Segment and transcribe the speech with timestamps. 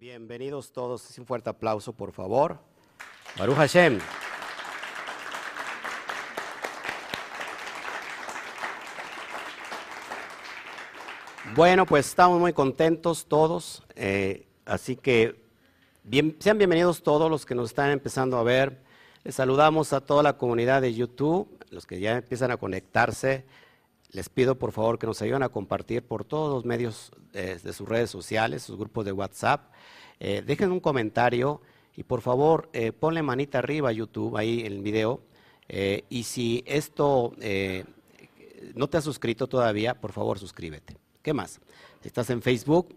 [0.00, 1.18] Bienvenidos todos.
[1.18, 2.58] Un fuerte aplauso, por favor.
[3.38, 3.98] Baruch Hashem.
[11.54, 15.38] Bueno, pues estamos muy contentos todos, eh, así que
[16.38, 18.80] sean bienvenidos todos los que nos están empezando a ver.
[19.22, 23.44] Les saludamos a toda la comunidad de YouTube, los que ya empiezan a conectarse.
[24.12, 27.88] Les pido por favor que nos ayuden a compartir por todos los medios de, sus
[27.88, 29.72] redes sociales, sus grupos de WhatsApp.
[30.18, 31.60] Eh, dejen un comentario
[31.96, 35.22] y por favor eh, ponle manita arriba a YouTube, ahí en el video.
[35.68, 37.32] y si esto
[38.74, 40.96] no te has suscrito todavía, por favor suscríbete.
[41.22, 41.60] ¿Qué más?
[42.02, 42.94] Estás en Facebook,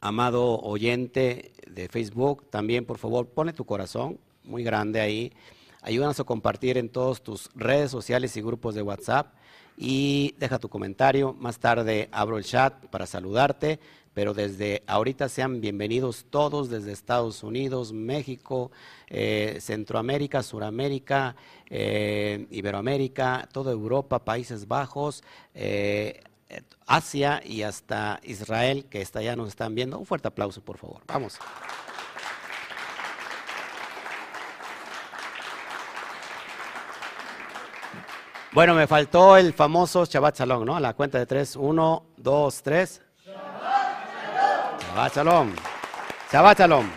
[0.00, 5.32] amado oyente de Facebook, también por favor pone tu corazón muy grande ahí.
[5.82, 9.34] Ayúdanos a compartir en todas tus redes sociales y grupos de WhatsApp
[9.78, 11.34] y deja tu comentario.
[11.38, 13.78] Más tarde abro el chat para saludarte,
[14.12, 18.72] pero desde ahorita sean bienvenidos todos desde Estados Unidos, México,
[19.06, 21.36] eh, Centroamérica, Suramérica,
[21.70, 25.22] eh, Iberoamérica, toda Europa, Países Bajos.
[25.54, 26.22] Eh,
[26.86, 29.98] Asia y hasta Israel, que está allá nos están viendo.
[29.98, 31.02] Un fuerte aplauso, por favor.
[31.06, 31.38] Vamos.
[38.58, 40.74] Bueno, me faltó el famoso Shabbat Shalom, ¿no?
[40.74, 41.54] A la cuenta de tres.
[41.54, 43.00] Uno, dos, tres.
[43.24, 45.52] Shabbat Shalom.
[46.32, 46.90] Shabbat Shalom.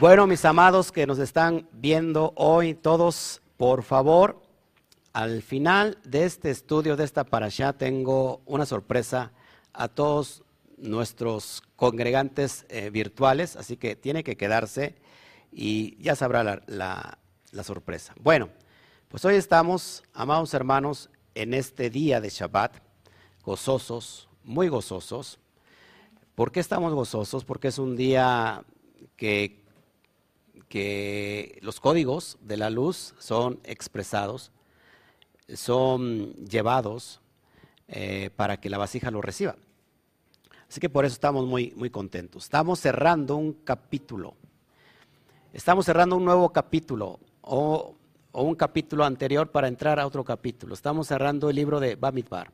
[0.00, 4.40] Bueno, mis amados que nos están viendo hoy, todos, por favor,
[5.12, 9.32] al final de este estudio, de esta parasha, tengo una sorpresa
[9.74, 10.42] a todos
[10.78, 14.94] nuestros congregantes eh, virtuales, así que tiene que quedarse
[15.52, 17.18] y ya sabrá la, la
[17.60, 18.14] sorpresa.
[18.20, 18.48] Bueno,
[19.08, 22.76] pues hoy estamos, amados hermanos, en este día de Shabbat,
[23.44, 25.38] gozosos, muy gozosos.
[26.34, 27.44] ¿Por qué estamos gozosos?
[27.44, 28.64] Porque es un día
[29.16, 29.62] que,
[30.68, 34.50] que los códigos de la luz son expresados
[35.54, 37.20] son llevados
[37.88, 39.56] eh, para que la vasija lo reciba.
[40.68, 42.44] Así que por eso estamos muy, muy contentos.
[42.44, 44.34] Estamos cerrando un capítulo.
[45.52, 47.96] Estamos cerrando un nuevo capítulo o,
[48.32, 50.72] un capítulo anterior para entrar a otro capítulo.
[50.72, 52.50] Estamos cerrando el libro de Bamidbar,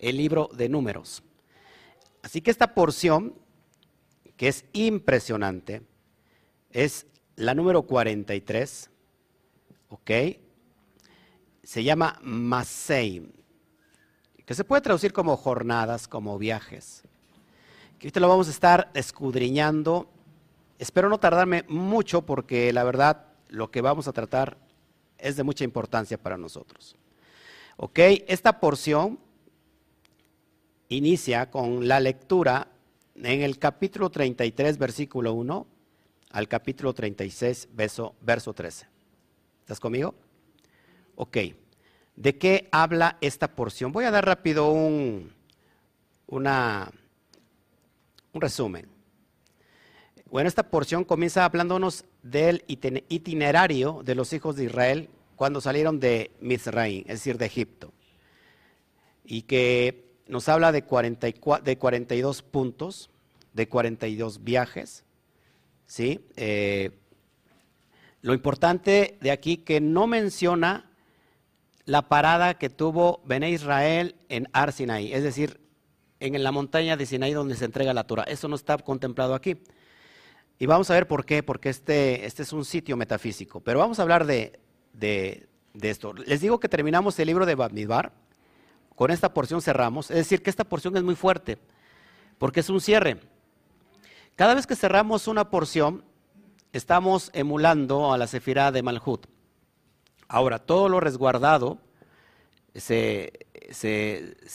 [0.00, 1.22] el libro de números.
[2.22, 3.34] Así que esta porción,
[4.36, 5.82] que es impresionante,
[6.72, 7.06] es
[7.36, 8.90] la número 43,
[9.88, 10.10] ¿ok?
[11.70, 13.32] se llama Masei,
[14.44, 17.02] que se puede traducir como jornadas, como viajes.
[17.96, 20.10] Que ahorita lo vamos a estar escudriñando.
[20.80, 24.56] Espero no tardarme mucho porque la verdad lo que vamos a tratar
[25.18, 26.96] es de mucha importancia para nosotros.
[27.76, 29.18] Ok, esta porción
[30.88, 32.68] inicia con la lectura
[33.16, 35.66] en el capítulo 33, versículo 1,
[36.30, 38.86] al capítulo 36, verso, verso 13.
[39.60, 40.14] ¿Estás conmigo?
[41.16, 41.38] Ok,
[42.16, 43.92] ¿de qué habla esta porción?
[43.92, 45.32] Voy a dar rápido un,
[46.26, 46.90] una,
[48.32, 48.89] un resumen.
[50.30, 56.30] Bueno, esta porción comienza hablándonos del itinerario de los hijos de Israel cuando salieron de
[56.40, 57.92] Mizraim, es decir, de Egipto.
[59.24, 63.10] Y que nos habla de, 44, de 42 puntos,
[63.54, 65.04] de 42 viajes.
[65.86, 66.24] ¿sí?
[66.36, 66.92] Eh,
[68.22, 70.92] lo importante de aquí que no menciona
[71.86, 75.58] la parada que tuvo Bené Israel en Ar Sinai, es decir,
[76.20, 78.22] en la montaña de Sinai donde se entrega la Torah.
[78.24, 79.56] Eso no está contemplado aquí.
[80.60, 83.60] Y vamos a ver por qué, porque este, este es un sitio metafísico.
[83.60, 84.60] Pero vamos a hablar de,
[85.80, 86.12] esto.
[86.12, 88.12] Les digo que terminamos el libro de Bamidbar,
[88.94, 91.56] con esta porción cerramos, es decir, que esta porción es muy fuerte,
[92.36, 93.16] porque es un cierre.
[94.36, 96.04] Cada vez que cerramos una porción,
[96.74, 99.28] estamos emulando a la Sefirá de Malhut.
[100.28, 101.78] Ahora, todo lo resguardado
[102.74, 103.32] se,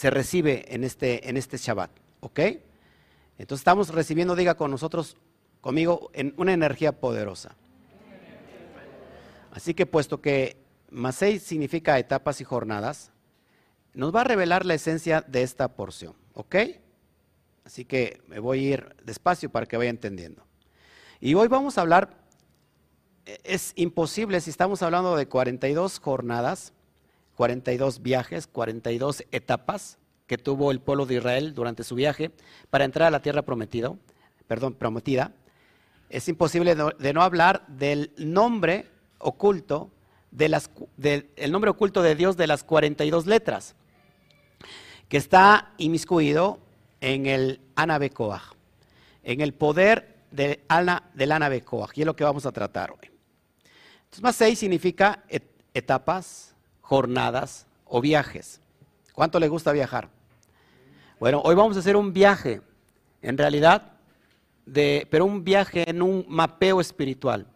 [0.04, 1.90] recibe en este, en este Shabbat,
[2.20, 2.40] ¿ok?
[3.40, 5.18] Entonces estamos recibiendo, diga con nosotros,
[5.66, 7.56] conmigo, en una energía poderosa.
[9.50, 10.58] Así que puesto que
[10.92, 13.12] Masei significa etapas y jornadas,
[13.96, 16.56] nos va a revelar la esencia de esta porción, ¿ok?
[17.64, 20.46] Así que me voy a ir despacio para que vaya entendiendo.
[21.20, 22.16] Y hoy vamos a hablar
[23.44, 26.74] es imposible si estamos hablando de 42 jornadas,
[27.38, 29.98] 42 viajes, 42 etapas
[30.28, 32.30] que tuvo el pueblo de Israel durante su viaje
[32.70, 33.96] para entrar a la tierra prometida,
[34.46, 35.34] perdón, prometida.
[36.10, 38.88] Es imposible de no hablar del nombre
[39.18, 39.92] oculto
[40.32, 40.70] de las,
[41.02, 43.76] el nombre oculto de Dios de las 42 letras,
[45.08, 46.60] que está inmiscuido
[47.00, 48.54] en el Anabecoaj,
[49.24, 53.10] en el poder de Ana, del Anabecoaj, y es lo que vamos a tratar hoy.
[54.04, 55.24] Entonces, más seis significa
[55.74, 58.62] etapas, jornadas o viajes.
[59.14, 60.10] ¿Cuánto le gusta viajar?
[61.20, 62.62] Bueno, hoy vamos a hacer un viaje,
[63.22, 63.94] en realidad,
[64.66, 67.48] de, pero un viaje en un mapeo espiritual.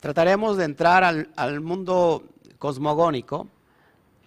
[0.00, 2.24] Trataremos de entrar al, mundo
[2.58, 3.48] cosmogónico,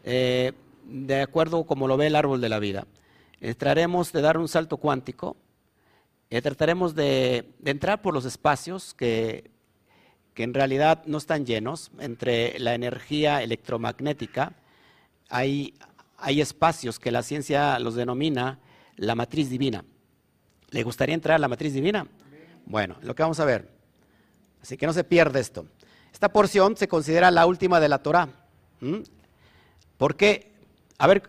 [0.03, 0.53] eh,
[0.83, 2.87] de acuerdo como lo ve el árbol de la vida.
[3.39, 5.37] Trataremos de dar un salto cuántico,
[6.29, 9.49] eh, trataremos de, entrar por los espacios que,
[10.33, 14.53] que, en realidad no están llenos, entre la energía electromagnética,
[15.29, 15.75] hay,
[16.17, 18.59] hay espacios que la ciencia los denomina
[18.97, 19.85] la matriz divina.
[20.71, 22.07] ¿Le gustaría entrar a la matriz divina?
[22.65, 23.69] Bueno, lo que vamos a ver.
[24.61, 25.65] Así que no se pierde esto.
[26.13, 28.29] Esta porción se considera la última de la Torah.
[29.97, 30.51] ¿Por qué?
[30.97, 31.23] A ver,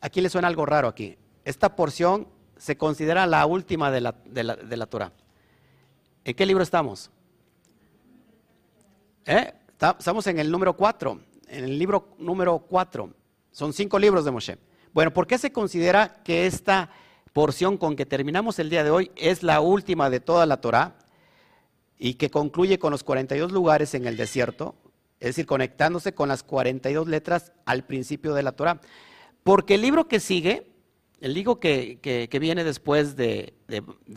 [0.00, 1.16] aquí le suena algo raro aquí.
[1.44, 2.26] Esta porción
[2.56, 5.12] se considera la última de la, de la, Torah.
[6.24, 7.10] ¿En qué libro estamos?
[9.24, 9.52] ¿Eh?
[9.98, 13.10] Estamos en el número 4, en el libro número 4.
[13.52, 14.58] Son cinco libros de Moshe.
[14.92, 16.90] Bueno, ¿por qué se considera que esta
[17.38, 20.96] porción con que terminamos el día de hoy es la última de toda la Torah
[21.96, 24.74] y que concluye con los 42 lugares en el desierto,
[25.20, 28.80] es decir, conectándose con las 42 letras al principio de la Torah.
[29.44, 30.66] Porque el libro que sigue,
[31.20, 33.54] el libro que, viene después de,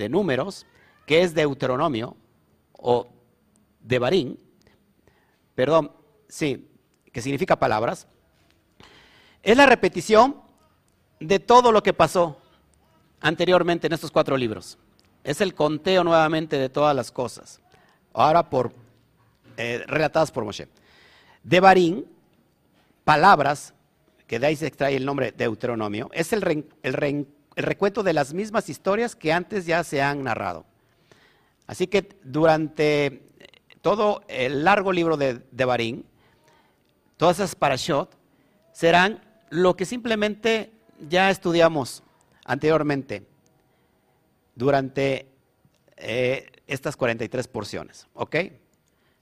[0.09, 0.65] números,
[1.05, 2.17] que es Deuteronomio
[2.71, 3.07] o
[3.81, 4.39] de Barín,
[5.53, 5.91] perdón,
[6.27, 6.71] sí,
[7.11, 8.07] que significa palabras,
[9.43, 10.41] es la repetición
[11.19, 12.40] de todo lo que pasó
[13.21, 14.77] anteriormente en estos cuatro libros.
[15.23, 17.61] Es el conteo nuevamente de todas las cosas.
[18.13, 18.73] Ahora por
[19.57, 20.67] eh, relatadas por Moshe.
[21.43, 22.05] De Barín,
[23.03, 23.73] palabras,
[24.27, 28.69] que de ahí se extrae el nombre Deuteronomio, es el, el, recuento de las mismas
[28.69, 30.65] historias que antes ya se han narrado.
[31.67, 33.21] Así que durante
[33.81, 36.05] todo el largo libro de, de Barín,
[37.17, 38.17] todas esas parashot
[38.71, 40.71] serán lo que simplemente
[41.09, 42.03] ya estudiamos
[42.51, 43.23] anteriormente
[44.55, 45.25] durante
[45.95, 48.07] eh, estas 43 porciones.
[48.13, 48.35] ¿Ok?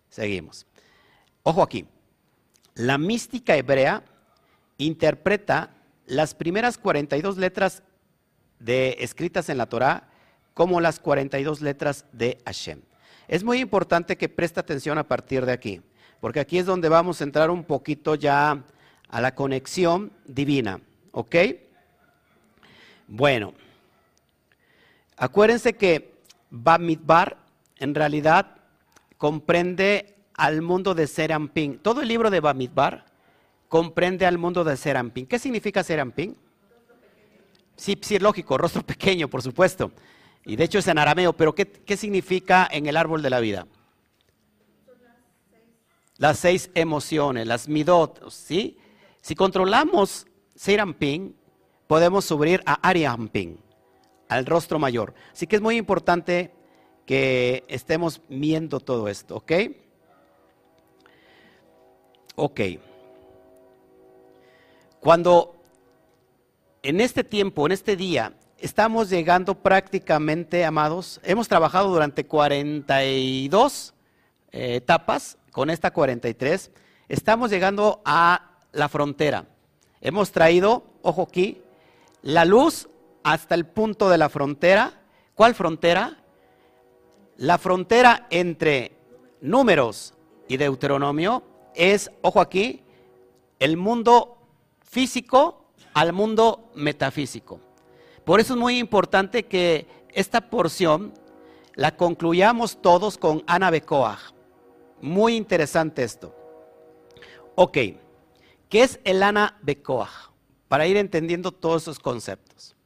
[0.09, 0.65] Seguimos.
[1.43, 1.85] Ojo aquí.
[2.73, 4.03] La mística hebrea
[4.79, 5.75] interpreta
[6.07, 7.83] las primeras 42 letras
[8.57, 10.09] de, escritas en la Torá
[10.55, 12.81] como las 42 letras de Hashem.
[13.27, 15.83] Es muy importante que preste atención a partir de aquí,
[16.19, 18.63] porque aquí es donde vamos a entrar un poquito ya
[19.07, 20.81] a la conexión divina.
[21.11, 21.35] ¿Ok?
[23.11, 23.55] Bueno,
[25.17, 26.13] acuérdense que
[26.51, 27.37] Bamidbar
[27.77, 28.57] en realidad
[29.17, 31.79] comprende al mundo de Serampín.
[31.79, 33.05] Todo el libro de Bamidbar
[33.67, 35.25] comprende al mundo de Serampín.
[35.25, 36.37] ¿Qué significa Serampín?
[37.75, 39.91] Sí, sí, lógico, rostro pequeño, por supuesto.
[40.45, 43.39] Y de hecho es en arameo, pero ¿qué, qué significa en el árbol de la
[43.39, 43.65] vida?
[46.17, 48.77] Las seis emociones, las midot, ¿sí?
[49.21, 51.38] Si controlamos Serampín,
[51.89, 53.59] podemos subir a Ariamping,
[54.27, 55.15] al rostro mayor.
[55.33, 56.51] Así que es muy importante
[57.07, 59.51] que estemos viendo todo esto, ¿ok?
[62.35, 62.61] Ok.
[64.99, 65.55] Cuando
[66.83, 73.95] en este tiempo, en este día, estamos llegando prácticamente, amados, hemos trabajado durante 42
[74.51, 76.69] eh, etapas, con esta 43,
[77.07, 79.47] estamos llegando a la frontera.
[80.01, 81.63] Hemos traído, ojo aquí,
[82.21, 82.89] la luz
[83.23, 85.01] hasta el punto de la frontera.
[85.35, 86.17] ¿Cuál frontera?
[87.37, 88.97] La frontera entre
[89.41, 90.13] números
[90.47, 91.43] y Deuteronomio
[91.75, 92.83] es, ojo aquí,
[93.59, 94.37] el mundo
[94.81, 97.59] físico al mundo metafísico.
[98.25, 101.13] Por eso es muy importante que esta porción
[101.75, 104.33] la concluyamos todos con Ana Becoaj.
[105.01, 106.35] Muy interesante esto.
[107.55, 107.77] Ok,
[108.69, 110.28] ¿qué es el Ana Becoaj?
[110.69, 112.77] Para ir entendiendo todos esos conceptos.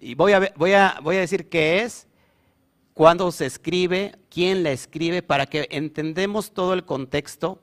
[0.00, 2.06] Y voy a, voy a, voy a decir qué es,
[2.92, 7.60] cuándo se escribe, quién la escribe, para que entendemos todo el contexto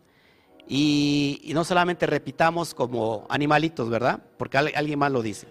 [0.68, 4.22] y, no solamente repitamos como animalitos, ¿verdad?
[4.38, 5.48] Porque alguien más lo dice.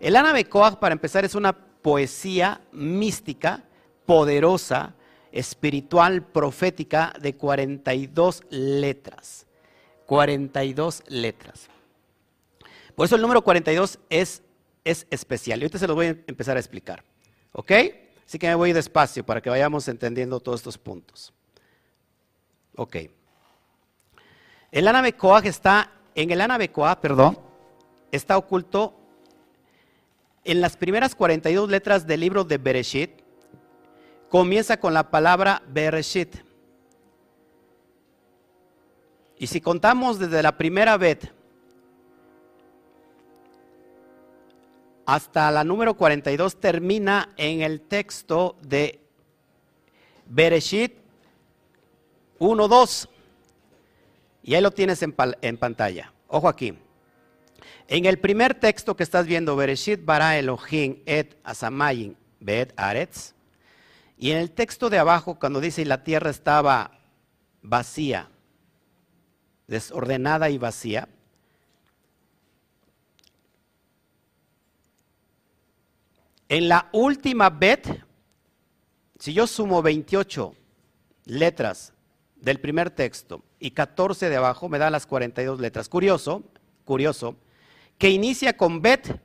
[0.00, 3.64] El Ana Becoag, para empezar, es una poesía mística,
[4.06, 4.94] poderosa,
[5.32, 9.46] espiritual, profética, de 42 letras.
[10.06, 11.68] 42 letras.
[12.98, 14.42] Por eso el número 42 es,
[14.82, 15.60] es especial.
[15.60, 17.04] Y ahorita se lo voy a empezar a explicar.
[17.52, 17.70] ¿Ok?
[18.26, 21.32] Así que me voy despacio para que vayamos entendiendo todos estos puntos.
[22.74, 22.96] Ok.
[24.72, 27.38] El Anabecoag está, en el Anabecoag, perdón,
[28.10, 28.98] está oculto
[30.42, 33.12] en las primeras 42 letras del libro de Bereshit,
[34.28, 36.34] comienza con la palabra Bereshit.
[39.38, 41.37] Y si contamos desde la primera bet
[45.08, 49.00] hasta la número 42, termina en el texto de
[50.26, 50.96] Bereshit
[52.38, 53.08] 1, 2.
[54.42, 55.14] Y ahí lo tienes en,
[55.56, 56.12] pantalla.
[56.26, 56.76] Ojo aquí.
[57.86, 63.32] En el primer texto que estás viendo, Bereshit bara Elohim et asamayin bet aretz.
[64.18, 66.90] Y en el texto de abajo, cuando dice la tierra estaba
[67.62, 68.28] vacía,
[69.66, 71.08] desordenada y vacía,
[76.48, 78.04] en la última bet,
[79.18, 80.54] si yo sumo 28
[81.26, 81.92] letras
[82.36, 85.88] del primer texto y 14 de abajo, me da las 42 letras.
[85.88, 86.42] Curioso,
[86.84, 87.36] curioso,
[87.98, 89.20] que inicia con bet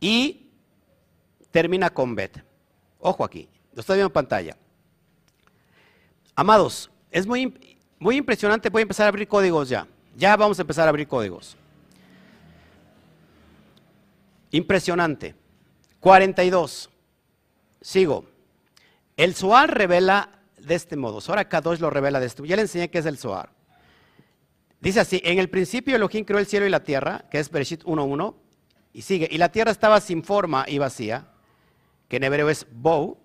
[0.00, 0.50] y
[1.50, 2.42] termina con bet.
[2.98, 4.56] Ojo aquí, lo estoy viendo en pantalla.
[6.34, 9.86] Amados, es muy, muy impresionante, voy a empezar a abrir códigos ya.
[10.16, 11.56] Ya vamos a empezar a abrir códigos.
[14.50, 15.34] Impresionante.
[16.00, 16.90] 42.
[17.80, 18.24] Sigo.
[19.16, 21.20] El Zohar revela de este modo.
[21.20, 22.44] Sora Kadosh lo revela de esto.
[22.44, 23.52] Ya le enseñé qué es el Zohar.
[24.80, 27.84] Dice así, en el principio Elohim creó el cielo y la tierra, que es Bereshit
[27.84, 28.34] 1.1,
[28.94, 31.28] y sigue, y la tierra estaba sin forma y vacía,
[32.08, 33.18] que en hebreo es Bou,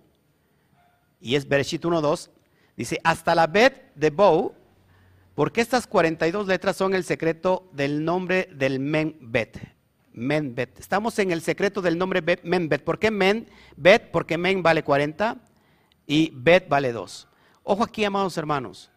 [1.18, 2.28] y es Bereshit 1.2,
[2.76, 4.52] dice, hasta la Bet de Bou,
[5.34, 9.75] porque estas 42 letras son el secreto del nombre del Men-Bet.
[10.16, 10.80] Men-Bet.
[10.80, 12.82] Estamos en el secreto del nombre Men-Bet.
[12.82, 14.10] ¿Por qué Men-Bet?
[14.10, 15.36] Porque Men vale 40
[16.06, 17.28] y Bet vale 2.
[17.62, 18.90] Ojo aquí, amados hermanos.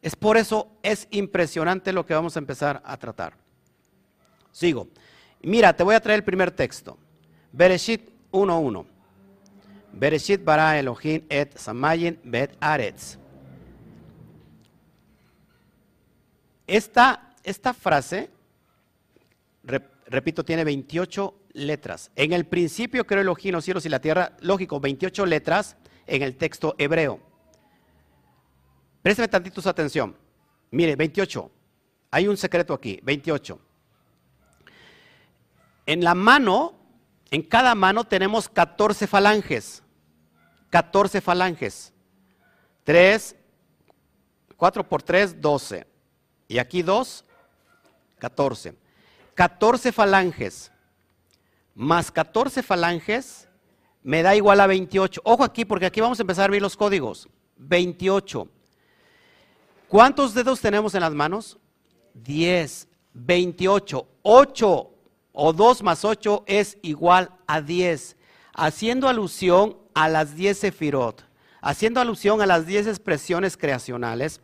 [0.00, 3.34] Es por eso es impresionante lo que vamos a empezar a tratar.
[4.50, 4.88] Sigo.
[5.42, 6.98] Mira, te voy a traer el primer texto.
[7.52, 8.86] Bereshit 1.1.
[9.92, 13.18] Bereshit bara Elohim et Samayin bet Aretz.
[16.66, 18.30] Esta, esta frase,
[20.12, 22.10] repito, tiene 28 letras.
[22.14, 25.76] En el principio creó Elohim los cielos y la tierra, lógico, 28 letras
[26.06, 27.20] en el texto hebreo.
[29.02, 30.16] Préstame tantito su atención.
[30.70, 31.50] Mire, 28.
[32.10, 33.58] Hay un secreto aquí, 28.
[35.86, 36.74] En la mano,
[37.30, 39.82] en cada mano tenemos 14 falanges.
[40.70, 41.92] 14 falanges.
[42.84, 43.36] 3,
[44.56, 45.86] 4 por 3, 12.
[46.48, 47.24] Y aquí 2,
[48.18, 48.81] 14.
[49.34, 50.70] 14 falanges.
[51.74, 53.48] Más 14 falanges
[54.02, 55.20] me da igual a 28.
[55.24, 57.28] Ojo aquí, porque aquí vamos a empezar a ver los códigos.
[57.56, 58.48] 28.
[59.88, 61.58] ¿Cuántos dedos tenemos en las manos?
[62.14, 62.88] 10.
[63.14, 64.06] 28.
[64.22, 64.90] 8
[65.32, 68.16] o 2 más 8 es igual a 10.
[68.54, 71.24] Haciendo alusión a las 10 sefirot.
[71.60, 74.40] Haciendo alusión a las 10 expresiones creacionales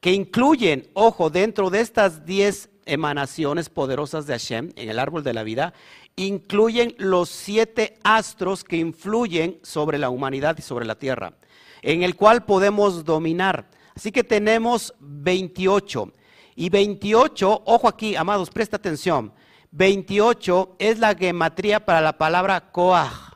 [0.00, 5.34] que incluyen, ojo, dentro de estas 10 emanaciones poderosas de Hashem en el árbol de
[5.34, 5.74] la vida,
[6.16, 11.34] incluyen los siete astros que influyen sobre la humanidad y sobre la tierra,
[11.82, 13.68] en el cual podemos dominar.
[13.94, 16.12] Así que tenemos 28.
[16.54, 19.32] Y 28, ojo aquí, amados, presta atención.
[19.70, 23.32] 28 es la gematría para la palabra Koach.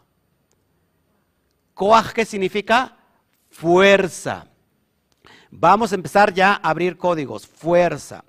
[1.73, 2.97] Koach, ¿qué significa?
[3.51, 4.47] Fuerza.
[5.51, 7.47] Vamos a empezar ya a abrir códigos.
[7.47, 8.23] Fuerza.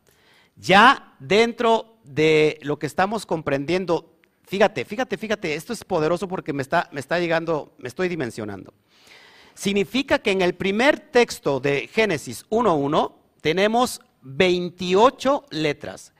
[0.57, 6.61] Ya dentro de lo que estamos comprendiendo Fíjate, fíjate, fíjate, esto es poderoso porque me
[6.61, 8.73] está, me está llegando, me estoy dimensionando.
[9.53, 16.13] Significa que en el primer texto de Génesis 1.1 tenemos 28 letras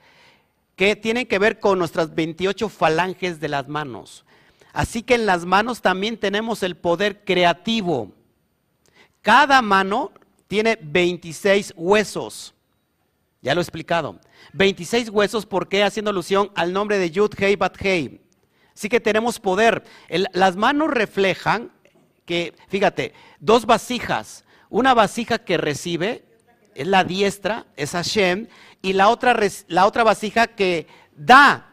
[0.76, 4.26] que tienen que ver con nuestras 28 falanges de las manos.
[4.74, 8.12] Así que en las manos también tenemos el poder creativo.
[9.22, 10.12] Cada mano
[10.48, 12.54] tiene 26 huesos.
[13.40, 14.18] Ya lo he explicado.
[14.52, 15.84] 26 huesos, ¿por qué?
[15.84, 18.20] Haciendo alusión al nombre de Yud Hei Bat Hei.
[18.74, 19.84] Así que tenemos poder.
[20.32, 21.72] las manos reflejan
[22.24, 24.44] que, fíjate, dos vasijas.
[24.70, 26.24] Una vasija que recibe
[26.74, 28.48] es la diestra, es Hashem,
[28.82, 29.36] y la otra,
[29.68, 31.72] la otra vasija que da,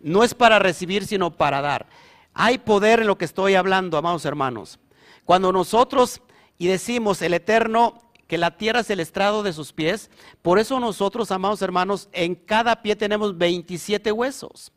[0.00, 1.86] no es para recibir, sino para dar.
[2.34, 4.78] Hay poder en lo que estoy hablando, amados hermanos.
[5.24, 6.20] Cuando nosotros
[6.58, 10.08] y decimos el Eterno que la tierra es el estrado de sus pies.
[10.40, 14.72] Por eso nosotros, amados hermanos, en cada pie tenemos 27 huesos.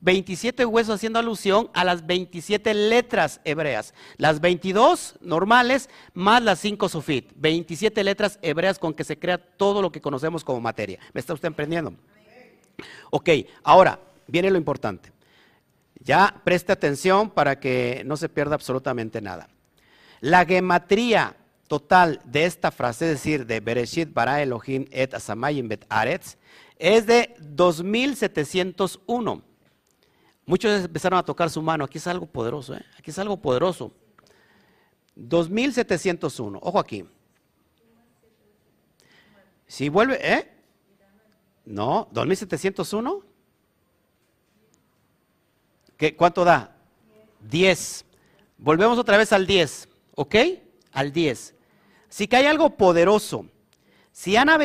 [0.00, 3.94] 27 huesos haciendo alusión a las 27 letras hebreas.
[4.16, 7.32] Las 22 normales más las 5 sufit.
[7.34, 11.00] 27 letras hebreas con que se crea todo lo que conocemos como materia.
[11.12, 11.92] ¿Me está usted emprendiendo?
[13.10, 13.28] Ok,
[13.64, 13.98] ahora
[14.28, 15.10] viene lo importante.
[15.98, 19.48] Ya preste atención para que no se pierda absolutamente nada.
[20.20, 21.34] La gematría
[21.70, 26.36] total de esta frase, es decir, de Bereshit bara Elohim et asamayim bet aretz,
[26.76, 29.40] es de 2701.
[30.46, 31.84] Muchos empezaron a tocar su mano.
[31.84, 32.84] Aquí es algo poderoso, ¿eh?
[32.98, 33.92] Aquí es algo poderoso.
[35.14, 36.58] 2701.
[36.60, 37.04] Ojo aquí.
[39.68, 40.50] Si vuelve, ¿eh?
[41.66, 43.22] No, 2701.
[45.96, 46.76] ¿Qué, ¿Cuánto da?
[47.48, 48.04] 10.
[48.58, 50.34] Volvemos otra vez al 10, ¿ok?
[50.90, 51.59] Al 10.
[52.10, 53.46] Si que hay algo poderoso.
[54.12, 54.58] Si Ana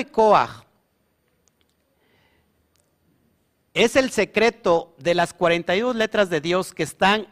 [3.73, 7.27] es el secreto de las 42 letras de Dios que están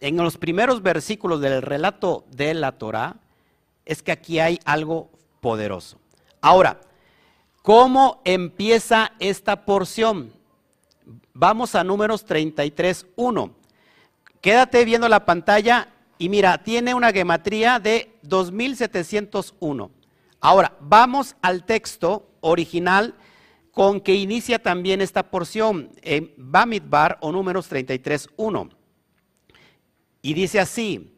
[0.00, 3.16] en los primeros versículos del relato de la Torah,
[3.84, 5.98] es que aquí hay algo poderoso.
[6.40, 6.80] Ahora,
[7.62, 10.32] ¿cómo empieza esta porción?
[11.34, 13.54] Vamos a números 33, 1.
[14.40, 15.88] Quédate viendo la pantalla
[16.22, 19.90] y mira, tiene una gematría de 2701.
[20.40, 23.16] Ahora, vamos al texto original
[23.72, 28.68] con que inicia también esta porción en Bamidbar o números 33, 1.
[30.22, 31.12] Y dice así,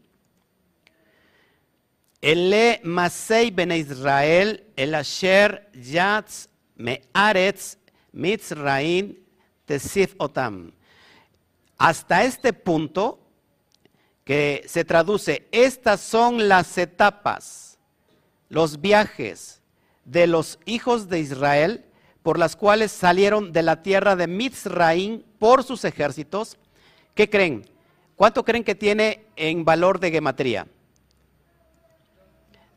[2.23, 7.77] Ele Masei ben Israel, el Asher Yatz Me'aretz
[8.13, 9.19] Mitzraim
[9.67, 10.73] Tesif Otam.
[11.77, 13.24] Hasta este punto,
[14.25, 17.79] que se traduce, estas son las etapas,
[18.49, 19.61] los viajes
[20.05, 21.85] de los hijos de Israel
[22.23, 26.57] por las cuales salieron de la tierra de Mitzraim por sus ejércitos.
[27.15, 27.69] ¿Qué creen?
[28.17, 30.67] ¿Cuánto creen que tiene en valor de gematría?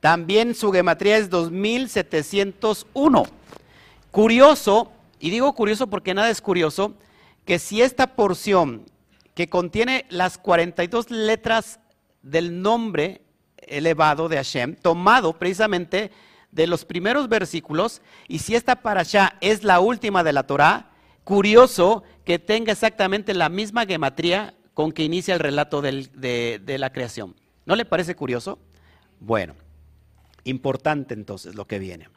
[0.02, 3.24] También su gematría es 2701.
[4.12, 6.94] Curioso, y digo curioso porque nada es curioso,
[7.46, 8.84] que si esta porción
[9.38, 11.80] que contiene las 42 letras
[12.24, 13.22] del nombre
[13.60, 16.10] elevado de Hashem, tomado precisamente
[16.52, 20.90] de los primeros versículos, y si esta parasha es la última de la Torah,
[21.24, 26.92] curioso que tenga exactamente la misma gematría con que inicia el relato de, de la
[26.92, 27.36] creación.
[27.68, 28.58] ¿No le parece curioso?
[29.20, 29.54] Bueno,
[30.46, 32.10] importante entonces lo que viene.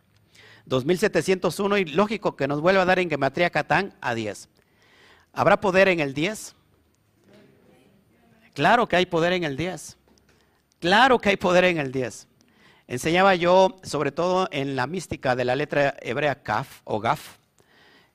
[0.64, 4.48] 2701 y lógico que nos vuelva a dar en gematría Catán a 10.
[5.34, 6.56] ¿Habrá poder en el 10?
[8.54, 9.96] Claro que hay poder en el 10.
[10.80, 12.26] Claro que hay poder en el 10.
[12.88, 17.36] Enseñaba yo, sobre todo en la mística de la letra hebrea Kaf o Gaf,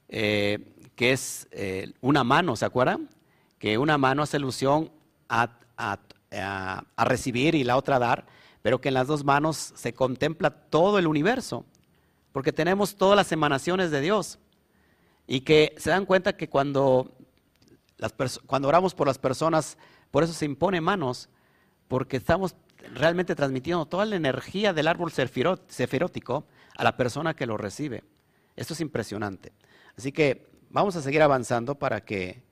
[0.10, 0.60] eh,
[0.96, 3.10] que es eh, una mano, ¿se acuerdan?
[3.66, 4.92] que una mano hace alusión
[5.28, 5.50] a,
[6.98, 8.26] recibir y la otra a dar,
[8.62, 11.66] pero que en las dos manos se contempla todo el universo,
[12.32, 14.38] porque tenemos todas las emanaciones de Dios.
[15.26, 17.12] Y que se dan cuenta que cuando,
[18.46, 19.78] cuando oramos por las personas,
[20.16, 21.28] por eso se impone manos,
[21.90, 22.56] porque estamos
[22.94, 26.46] realmente transmitiendo toda la energía del árbol sefirótico
[26.78, 28.06] a la persona que lo recibe.
[28.56, 29.52] Esto es impresionante.
[29.98, 32.46] Así que vamos a seguir avanzando para que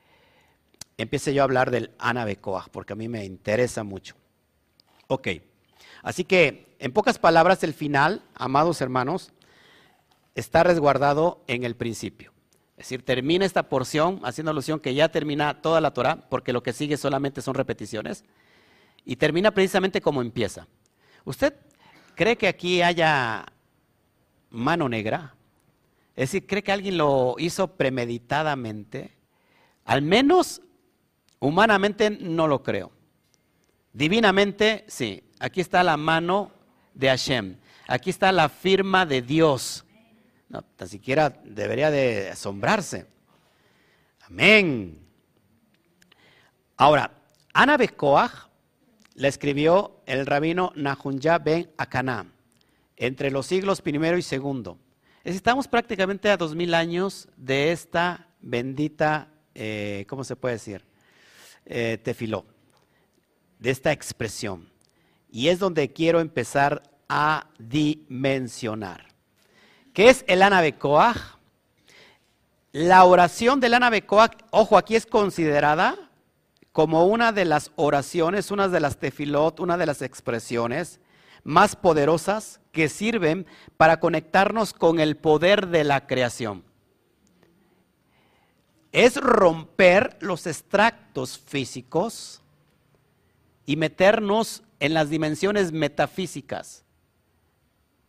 [0.97, 4.17] empiece yo a hablar del Anabecoa, porque a mí me interesa mucho.
[5.08, 5.30] Ok,
[6.02, 9.32] así que en pocas palabras, el final, amados hermanos,
[10.36, 12.33] está resguardado en el principio.
[12.84, 16.62] Es decir, termina esta porción haciendo alusión que ya termina toda la Torah, porque lo
[16.62, 18.24] que sigue solamente son repeticiones,
[19.06, 20.67] y termina precisamente como empieza.
[21.26, 21.56] ¿Usted
[22.13, 23.46] cree que aquí haya
[24.52, 25.36] mano negra?
[26.15, 29.12] Es decir, ¿cree que alguien lo hizo premeditadamente?
[29.86, 30.62] Al menos
[31.43, 32.89] Humanamente no lo creo.
[33.91, 35.24] Divinamente, sí.
[35.39, 36.54] Aquí está la mano
[36.93, 37.58] de Hashem.
[37.86, 39.83] Aquí está la firma de Dios.
[40.54, 43.08] No, tan siquiera debería de asombrarse.
[44.22, 45.06] Amén.
[46.78, 47.12] Ahora,
[47.54, 48.50] Ana Bekoach
[49.16, 52.28] la escribió el rabino Nahunja ben Akaná
[52.96, 54.78] entre los siglos primero y segundo.
[55.24, 60.86] Estamos prácticamente a dos mil años de esta bendita, eh, ¿cómo se puede decir?
[61.66, 62.46] eh, tefiló,
[63.60, 64.70] de esta expresión.
[65.32, 69.12] Y es donde quiero empezar a dimensionar.
[69.93, 71.38] ¿Qué es el Anabecoaj?
[72.71, 76.10] La oración del Anabecoaj, ojo, aquí es considerada
[76.71, 80.99] como una de las oraciones, una de las tefilot, una de las expresiones
[81.43, 83.45] más poderosas que sirven
[83.77, 86.63] para conectarnos con el poder de la creación
[88.93, 92.41] es romper los extractos físicos
[93.65, 96.86] y meternos en las dimensiones metafísicas,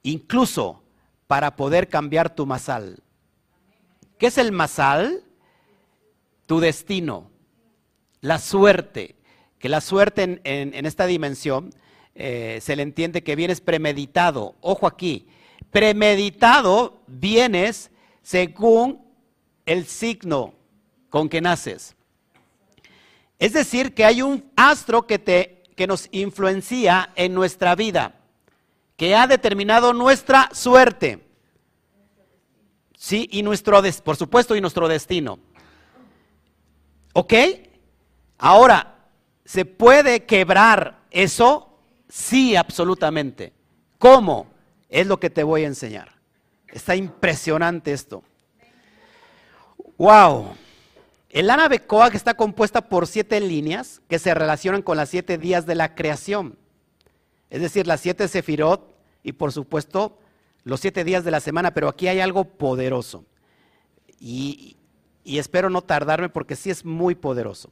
[0.02, 0.83] incluso
[1.26, 3.02] para poder cambiar tu masal.
[4.18, 5.22] ¿Qué es el masal?
[6.46, 7.30] Tu destino,
[8.20, 9.16] la suerte,
[9.58, 11.70] que la suerte en, esta dimensión
[12.14, 14.54] eh, se le entiende que vienes premeditado.
[14.60, 15.26] Ojo aquí,
[15.70, 17.90] premeditado vienes
[18.22, 19.02] según
[19.66, 20.54] el signo
[21.08, 21.96] con que naces.
[23.38, 28.14] Es decir, que hay un astro que, te, que nos influencia en nuestra vida,
[28.96, 31.26] que ha determinado nuestra suerte.
[32.96, 35.38] Sí, y nuestro, por supuesto, y nuestro destino.
[37.12, 37.34] ¿Ok?
[38.38, 38.96] Ahora,
[39.44, 41.78] ¿se puede quebrar eso?
[42.08, 43.52] Sí, absolutamente.
[43.98, 44.46] ¿Cómo?
[44.88, 46.12] Es lo que te voy a enseñar.
[46.68, 48.22] Está impresionante esto.
[49.98, 50.56] ¡Wow!
[51.30, 55.66] El Ana que está compuesta por siete líneas que se relacionan con las siete días
[55.66, 56.56] de la creación.
[57.54, 60.18] Es decir, las siete sefirot y por supuesto
[60.64, 63.26] los siete días de la semana, pero aquí hay algo poderoso.
[64.18, 64.76] Y,
[65.24, 67.70] espero no tardarme porque sí es muy poderoso.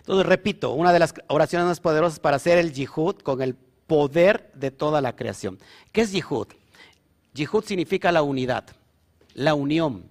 [0.00, 4.52] Entonces, repito, una de las oraciones más poderosas para hacer el yihud con el poder
[4.52, 5.58] de toda la creación.
[5.90, 6.48] ¿Qué es yihud?
[7.32, 8.66] Yihud significa la unidad,
[9.32, 10.10] la unión.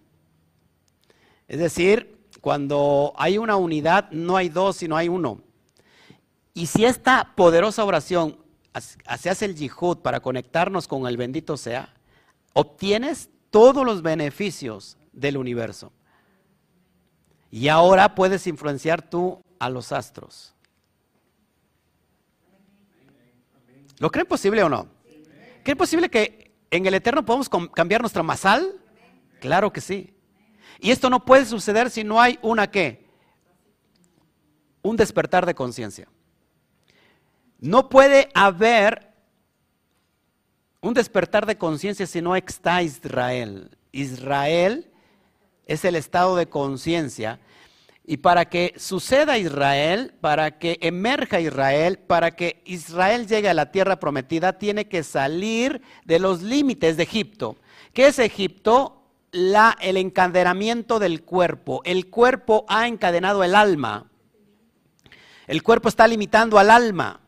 [1.48, 5.44] Es decir, cuando hay una unidad, no hay dos, sino hay uno.
[6.56, 8.44] Y si esta poderosa oración
[8.82, 11.94] se hace el yihud para conectarnos con el bendito sea,
[12.54, 15.92] obtienes todos los beneficios del universo.
[17.52, 20.54] Y ahora puedes influenciar tú a los astros.
[24.00, 24.88] ¿Lo creen posible o no?
[25.64, 28.82] ¿Creen posible que en el Eterno podemos cambiar nuestra masal?
[29.40, 30.14] Claro que sí.
[30.80, 33.06] Y esto no puede suceder si no hay una qué?
[34.82, 36.10] Un despertar de conciencia.
[37.60, 39.12] No puede haber
[40.82, 43.78] un despertar de conciencia si no está Israel.
[43.92, 44.92] Israel
[45.66, 47.40] es el estado de conciencia.
[48.06, 53.72] Y para que suceda Israel, para que emerja Israel, para que Israel llegue a la
[53.72, 57.58] tierra prometida, tiene que salir de los límites de Egipto.
[57.94, 59.02] ¿Qué es Egipto?
[59.36, 61.82] la, el encadenamiento del cuerpo.
[61.84, 64.10] El cuerpo ha encadenado el alma.
[65.46, 67.20] El cuerpo está limitando al alma.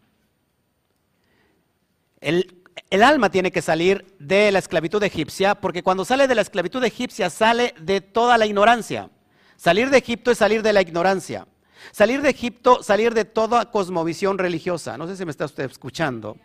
[2.19, 2.63] El,
[3.03, 7.29] alma tiene que salir de la esclavitud egipcia, porque cuando sale de la esclavitud egipcia
[7.29, 9.09] sale de toda la ignorancia.
[9.55, 11.47] Salir de Egipto es salir de la ignorancia.
[11.91, 14.97] Salir de Egipto, salir de toda cosmovisión religiosa.
[14.97, 16.37] No sé si me está usted escuchando.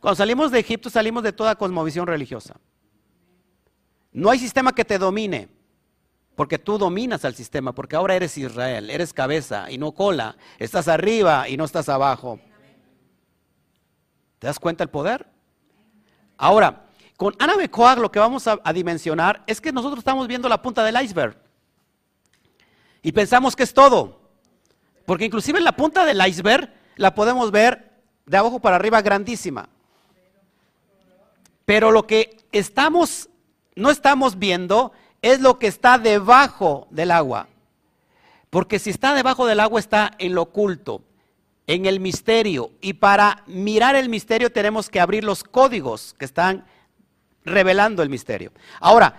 [0.00, 2.56] Cuando salimos de Egipto salimos de toda cosmovisión religiosa.
[4.12, 5.48] No hay sistema que te domine,
[6.34, 10.88] porque tú dominas al sistema, porque ahora eres Israel, eres cabeza y no cola, estás
[10.88, 12.40] arriba y no estás abajo.
[14.42, 15.24] ¿Te das cuenta el poder?
[16.36, 20.60] Ahora, con Ana Becoag lo que vamos a, dimensionar es que nosotros estamos viendo la
[20.60, 21.36] punta del iceberg
[23.02, 24.20] y pensamos que es todo,
[25.06, 27.92] porque inclusive la punta del iceberg la podemos ver
[28.26, 29.68] de abajo para arriba grandísima.
[31.64, 33.28] Pero lo que estamos
[33.76, 34.90] no estamos viendo
[35.22, 37.46] es lo que está debajo del agua.
[38.50, 41.04] Porque si está debajo del agua está en lo oculto,
[41.72, 42.70] en el misterio.
[42.82, 46.66] Y para mirar el misterio tenemos que abrir los códigos que están
[47.46, 48.52] revelando el misterio.
[48.78, 49.18] Ahora,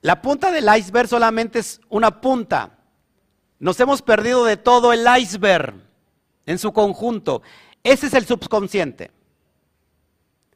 [0.00, 2.78] la punta del iceberg solamente es una punta.
[3.58, 5.74] Nos hemos perdido de todo el iceberg
[6.46, 7.42] en su conjunto.
[7.82, 9.10] Ese es el subconsciente.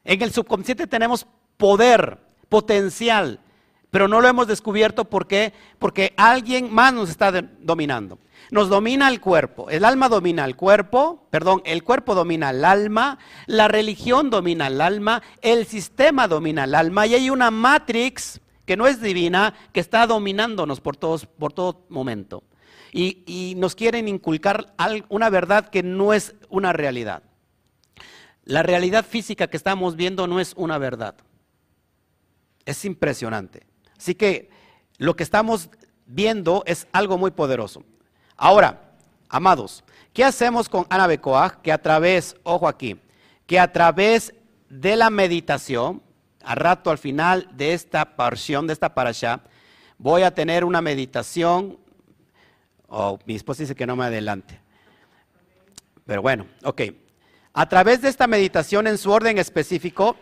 [0.04, 1.26] En el subconsciente tenemos
[1.56, 3.40] poder potencial,
[3.90, 5.52] pero no lo hemos descubierto ¿por qué?
[5.80, 8.20] porque alguien más nos está dominando.
[8.50, 13.18] Nos domina el cuerpo, el alma domina el cuerpo, perdón, el cuerpo domina el alma,
[13.46, 18.76] la religión domina el alma, el sistema domina el alma y hay una matrix que
[18.76, 22.42] no es divina que está dominándonos por, todos, por todo momento.
[22.90, 24.74] Y, y nos quieren inculcar
[25.10, 27.22] una verdad que no es una realidad.
[28.44, 31.16] La realidad física que estamos viendo no es una verdad.
[32.64, 33.66] Es impresionante.
[33.98, 34.48] Así que
[34.96, 35.68] lo que estamos
[36.06, 37.84] viendo es algo muy poderoso.
[38.40, 38.94] Ahora,
[39.28, 41.60] amados, ¿qué hacemos con Ana Becoag?
[41.60, 42.96] Que a través, ojo aquí,
[43.48, 44.32] que a través
[44.70, 46.00] de la meditación,
[46.44, 49.40] a rato al final de esta porción, de esta parasha,
[49.98, 51.80] voy a tener una meditación.
[52.86, 54.60] Oh, mi esposa dice que no me adelante.
[56.06, 56.82] Pero bueno, ok.
[57.54, 60.14] A través de esta meditación en su orden específico,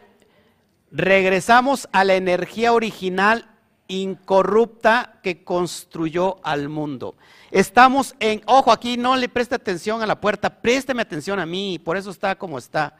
[0.90, 3.55] regresamos a la energía original
[3.88, 7.16] incorrupta que construyó al mundo.
[7.50, 11.78] Estamos en, ojo, aquí no le preste atención a la puerta, présteme atención a mí,
[11.78, 12.96] por eso está como está.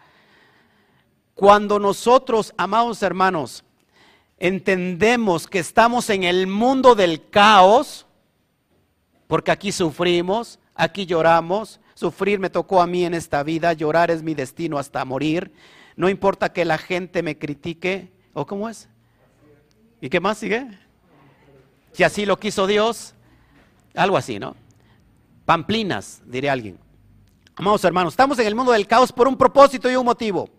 [1.35, 3.65] Cuando nosotros, amados hermanos,
[4.39, 8.07] entendemos que estamos en el mundo del caos,
[9.27, 14.23] porque aquí sufrimos, aquí lloramos, sufrir me tocó a mí en esta vida, llorar es
[14.23, 15.53] mi destino hasta morir,
[15.97, 18.89] no importa que la gente me critique, ¿o cómo es?
[20.01, 20.67] ¿Y qué más sigue?
[21.93, 23.15] Si así lo quiso Dios,
[23.95, 24.55] algo así, ¿no?
[25.45, 26.79] Pamplinas, diría alguien.
[27.55, 30.51] Amados hermanos, estamos en el mundo del caos por un propósito y un motivo.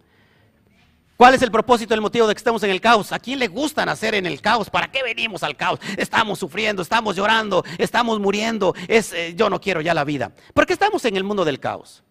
[1.15, 3.11] ¿Cuál es el propósito, el motivo de que estemos en el caos?
[3.11, 4.69] ¿A quién le gusta nacer en el caos?
[4.69, 5.79] ¿Para qué venimos al caos?
[5.97, 8.75] Estamos sufriendo, estamos llorando, estamos muriendo.
[8.87, 10.31] Es, eh, yo no quiero ya la vida.
[10.53, 12.03] ¿Por qué estamos en el mundo del caos?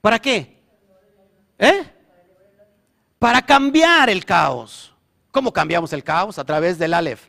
[0.00, 0.62] ¿Para qué?
[1.58, 1.84] ¿Eh?
[3.18, 4.94] Para cambiar el caos.
[5.38, 6.36] ¿Cómo cambiamos el caos?
[6.40, 7.28] A través del Aleph.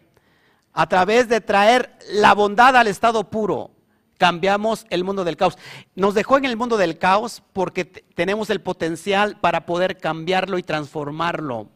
[0.74, 3.70] A través de traer la bondad al estado puro
[4.18, 5.60] cambiamos el mundo del caos.
[5.94, 10.64] Nos dejó en el mundo del caos porque tenemos el potencial para poder cambiarlo y
[10.64, 11.70] transformarlo.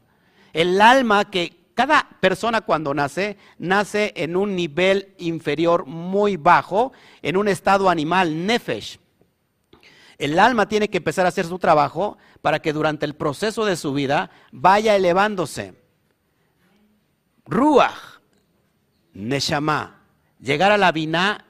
[0.54, 7.38] El alma que cada persona cuando nace, nace en un nivel inferior muy bajo, en
[7.38, 9.00] un estado animal, nefesh.
[10.17, 13.76] El alma tiene que empezar a hacer su trabajo para que durante el proceso de
[13.76, 15.83] su vida vaya elevándose.
[17.45, 18.21] Ruach,
[19.13, 20.01] Neshama,
[20.39, 21.45] llegar a la Binah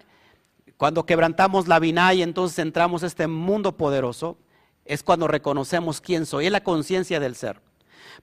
[0.77, 4.37] cuando quebrantamos la vina y entonces entramos a este mundo poderoso,
[4.85, 7.61] es cuando reconocemos quién soy, es la conciencia del ser.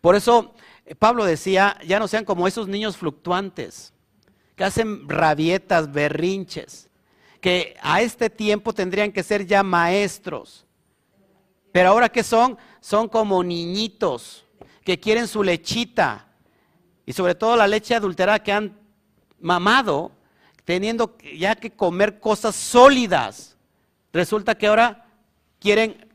[0.00, 0.54] Por eso
[0.84, 3.94] eh, Pablo decía, ya no sean como esos niños fluctuantes,
[4.56, 6.90] que hacen rabietas, berrinches,
[7.40, 10.66] que a este tiempo tendrían que ser ya maestros.
[11.72, 14.44] Pero ahora que son, son como niñitos
[14.84, 16.29] que quieren su lechita
[17.10, 18.78] y sobre todo la leche adulterada que han
[19.40, 20.12] mamado
[20.64, 23.56] teniendo ya que comer cosas sólidas.
[24.12, 25.08] Resulta que ahora
[25.58, 26.06] quieren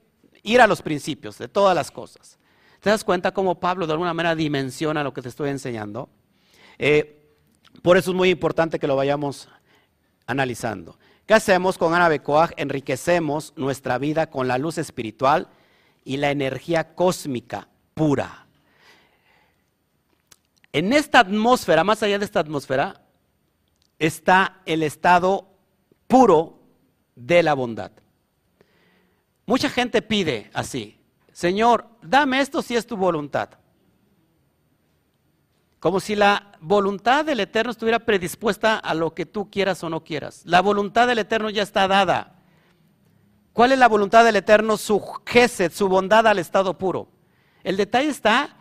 [0.41, 2.39] ir a los principios de todas las cosas.
[2.79, 6.07] ¿Te das cuenta cómo Pablo de alguna manera dimensiona lo que te estoy enseñando?
[6.77, 7.29] Eh,
[7.81, 9.49] por eso es muy importante que lo vayamos
[10.27, 10.97] analizando.
[11.25, 12.53] ¿Qué hacemos con Ana Becoag?
[12.55, 15.49] Enriquecemos nuestra vida con la luz espiritual
[16.05, 18.44] y la energía cósmica pura.
[20.75, 23.01] En esta atmósfera, más allá de esta atmósfera,
[23.97, 25.47] está el estado
[26.05, 26.59] puro
[27.15, 27.93] de la bondad.
[29.45, 30.99] Mucha gente pide así,
[31.31, 33.51] Señor, dame esto si es tu voluntad.
[35.79, 40.03] Como si la voluntad del Eterno estuviera predispuesta a lo que tú quieras o no
[40.03, 40.41] quieras.
[40.43, 42.35] La voluntad del Eterno ya está dada.
[43.53, 44.75] ¿Cuál es la voluntad del Eterno?
[44.75, 47.07] Su gesed, su bondad al estado puro.
[47.63, 48.57] El detalle está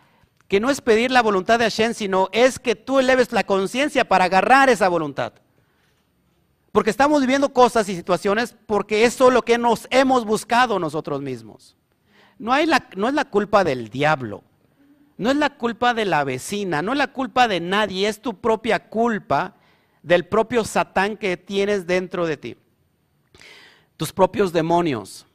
[0.47, 4.05] que no es pedir la voluntad de Hashem, sino es que tú eleves la conciencia
[4.05, 5.33] para agarrar esa voluntad.
[6.71, 11.21] Porque estamos viviendo cosas y situaciones porque eso es lo que nos hemos buscado nosotros
[11.21, 11.75] mismos.
[12.37, 14.43] No, hay no es la culpa del diablo,
[15.17, 18.41] no es la culpa de la vecina, no es la culpa de nadie, es tu
[18.41, 19.55] propia culpa
[20.03, 22.57] del propio Satán que tienes dentro de ti.
[23.95, 25.25] Tus propios demonios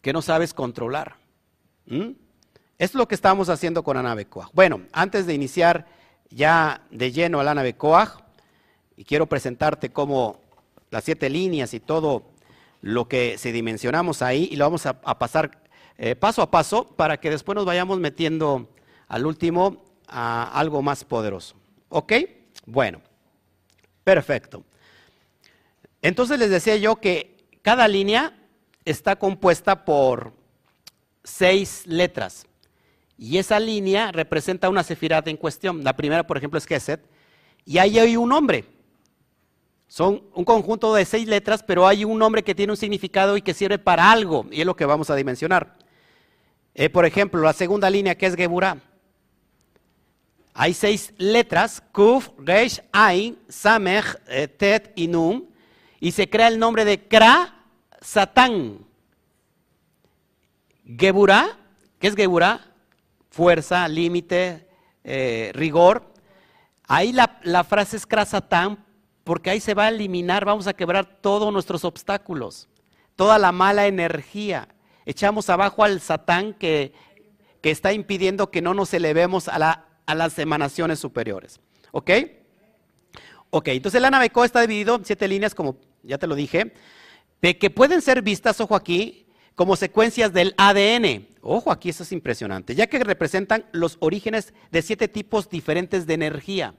[0.00, 1.16] que no sabes controlar.
[2.80, 4.48] Es lo que estamos haciendo con Anabecoag.
[4.54, 5.86] Bueno, antes de iniciar
[6.30, 8.24] ya de lleno al Anabecoag,
[8.96, 10.40] y quiero presentarte como
[10.90, 12.22] las siete líneas y todo
[12.80, 15.60] lo que se dimensionamos ahí, y lo vamos a, pasar
[15.98, 18.70] eh, paso a paso para que después nos vayamos metiendo
[19.08, 21.56] al último a algo más poderoso.
[21.90, 22.14] ¿Ok?
[22.64, 23.02] Bueno,
[24.04, 24.64] perfecto.
[26.00, 28.32] Entonces les decía yo que cada línea
[28.86, 30.32] está compuesta por
[31.22, 32.46] seis letras.
[33.22, 35.84] Y esa línea representa una sefirata en cuestión.
[35.84, 37.02] La primera, por ejemplo, es Geset.
[37.66, 38.64] Y ahí hay un nombre.
[39.88, 43.42] Son un conjunto de seis letras, pero hay un nombre que tiene un significado y
[43.42, 44.46] que sirve para algo.
[44.50, 45.76] Y es lo que vamos a dimensionar.
[46.74, 48.78] Eh, por ejemplo, la segunda línea que es Geburah.
[50.54, 55.44] Hay seis letras, Kuf, Reish, Ain, Samech, eh, Tet y Num.
[56.00, 57.66] Y se crea el nombre de Kra,
[58.00, 58.78] Satán.
[60.86, 61.58] Geburah,
[61.98, 62.69] ¿qué es Geburah?
[63.30, 64.66] Fuerza, límite,
[65.04, 66.12] eh, rigor.
[66.86, 68.84] Ahí la, frase es krasatán,
[69.24, 72.68] porque ahí se va a eliminar, vamos a quebrar todos nuestros obstáculos,
[73.16, 74.68] toda la mala energía.
[75.06, 76.92] Echamos abajo al satán que,
[77.60, 81.60] que está impidiendo que no nos elevemos a, la, a las emanaciones superiores.
[81.92, 82.10] ¿Ok?
[83.50, 86.72] Ok, entonces la naveco está dividido en siete líneas, como ya te lo dije,
[87.42, 91.26] de que pueden ser vistas, ojo aquí, como secuencias del ADN.
[91.42, 96.14] Ojo, aquí eso es impresionante, ya que representan los orígenes de siete tipos diferentes de
[96.14, 96.74] energía.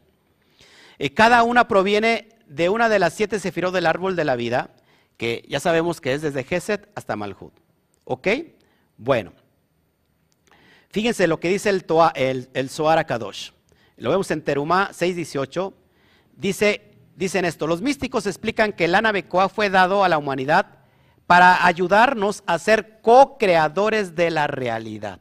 [0.99, 4.75] Eh, cada una proviene de una de las siete sefirot del árbol de la vida,
[5.17, 7.53] que ya sabemos que es desde Geset hasta Malhut.
[8.03, 8.27] ¿Ok?
[8.97, 9.33] Bueno,
[10.89, 13.51] fíjense lo que dice el, Toa, el, Akadosh.
[13.97, 15.73] Lo vemos en Terumá 6.18.
[16.35, 20.80] Dice, dicen esto, los místicos explican que el Anabecoa fue dado a la humanidad
[21.27, 25.19] para ayudarnos a ser co-creadores de la realidad.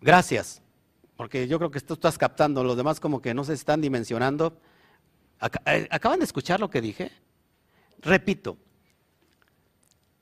[0.00, 0.60] Gracias,
[1.16, 4.58] porque yo creo que tú estás captando, los demás como que no se están dimensionando.
[5.66, 7.12] Eh, ¿Acaban de escuchar lo que dije?
[8.00, 8.56] Repito,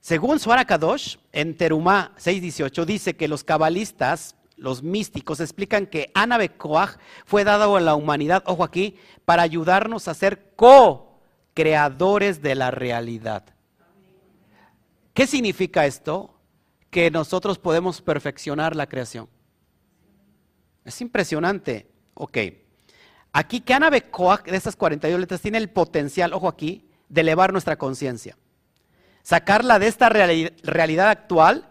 [0.01, 6.99] según Suara Kadosh, en Terumá 6.18, dice que los cabalistas, los místicos, explican que Anabecoaj
[7.25, 13.45] fue dado a la humanidad, ojo aquí, para ayudarnos a ser co-creadores de la realidad.
[15.15, 16.39] ¿Qué significa esto?
[16.91, 19.29] Que nosotros podemos perfeccionar la creación.
[20.85, 21.91] Es impresionante.
[22.15, 22.39] Ok.
[23.33, 27.77] Aquí que Anabecoaj, de esas 42 letras, tiene el potencial, ojo aquí, de elevar nuestra
[27.77, 28.37] conciencia.
[29.23, 31.70] Sacarla de esta realidad actual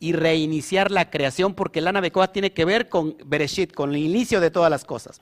[0.00, 4.40] y reiniciar la creación, porque el Anabecoa tiene que ver con Bereshit, con el inicio
[4.40, 5.20] de todas las cosas.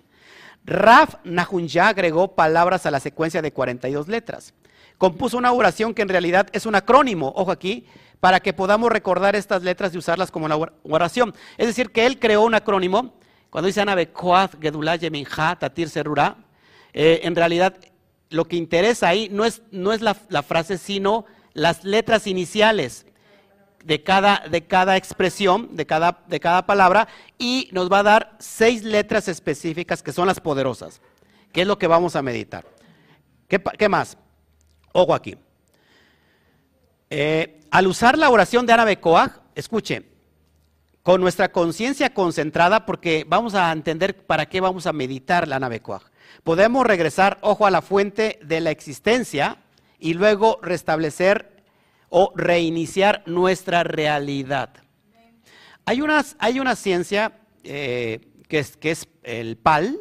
[0.65, 4.53] Raf Nahunya agregó palabras a la secuencia de 42 letras.
[4.99, 7.87] Compuso una oración que en realidad es un acrónimo, ojo aquí,
[8.21, 11.35] para que podamos recordar estas letras y usarlas como una oración.
[11.59, 13.15] Es decir, que él creó un acrónimo.
[13.51, 16.37] Cuando dice Anabekoat Gedulá Yeminha Tatir Serura,
[16.93, 17.77] eh, en realidad
[18.31, 23.07] lo que interesa ahí no es, no es la frase, sino las letras iniciales
[23.87, 27.07] de cada, de cada expresión, de cada, de cada palabra,
[27.38, 31.01] y nos va a dar seis letras específicas que son las poderosas,
[31.53, 32.64] que es lo que vamos a meditar.
[33.46, 34.18] ¿Qué, más?
[34.92, 35.37] Ojo aquí.
[37.11, 38.87] Eh, al usar la oración de Ana
[39.55, 40.03] escuche,
[41.05, 45.70] con nuestra conciencia concentrada, porque vamos a entender para qué vamos a meditar la Ana
[46.42, 49.59] podemos regresar, ojo, a la fuente de la existencia
[50.01, 51.56] y luego restablecer
[52.09, 54.71] o reiniciar nuestra realidad.
[55.85, 56.01] Hay,
[56.38, 59.99] hay una ciencia eh, que, es, que es el PAL,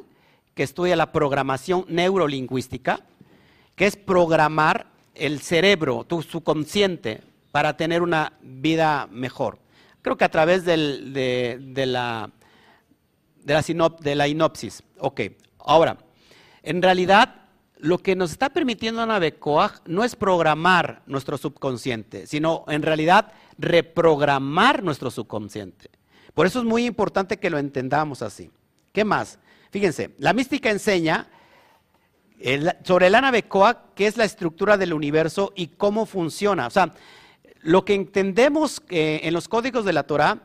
[0.54, 3.02] que estudia la programación neurolingüística,
[3.76, 9.60] que es programar el cerebro, tu subconsciente, para tener una vida mejor.
[10.02, 12.30] Creo que a través de, la,
[13.44, 13.62] de, la
[14.00, 14.84] de la inopsis.
[15.00, 15.22] Ok,
[15.60, 15.98] ahora,
[16.64, 17.45] en realidad
[17.78, 24.84] lo que nos está permitiendo Navecoag no es programar nuestro subconsciente, sino en realidad reprogramar
[24.84, 25.90] nuestro subconsciente.
[26.34, 28.52] Por eso es muy importante que lo entendamos así.
[28.92, 29.40] ¿Qué más?
[29.72, 31.30] Fíjense, la mística enseña
[32.84, 36.68] sobre el Anabecoa, qué es la estructura del universo y cómo funciona.
[36.68, 36.94] O sea,
[37.62, 40.40] lo que entendemos eh, en los códigos de la Torah,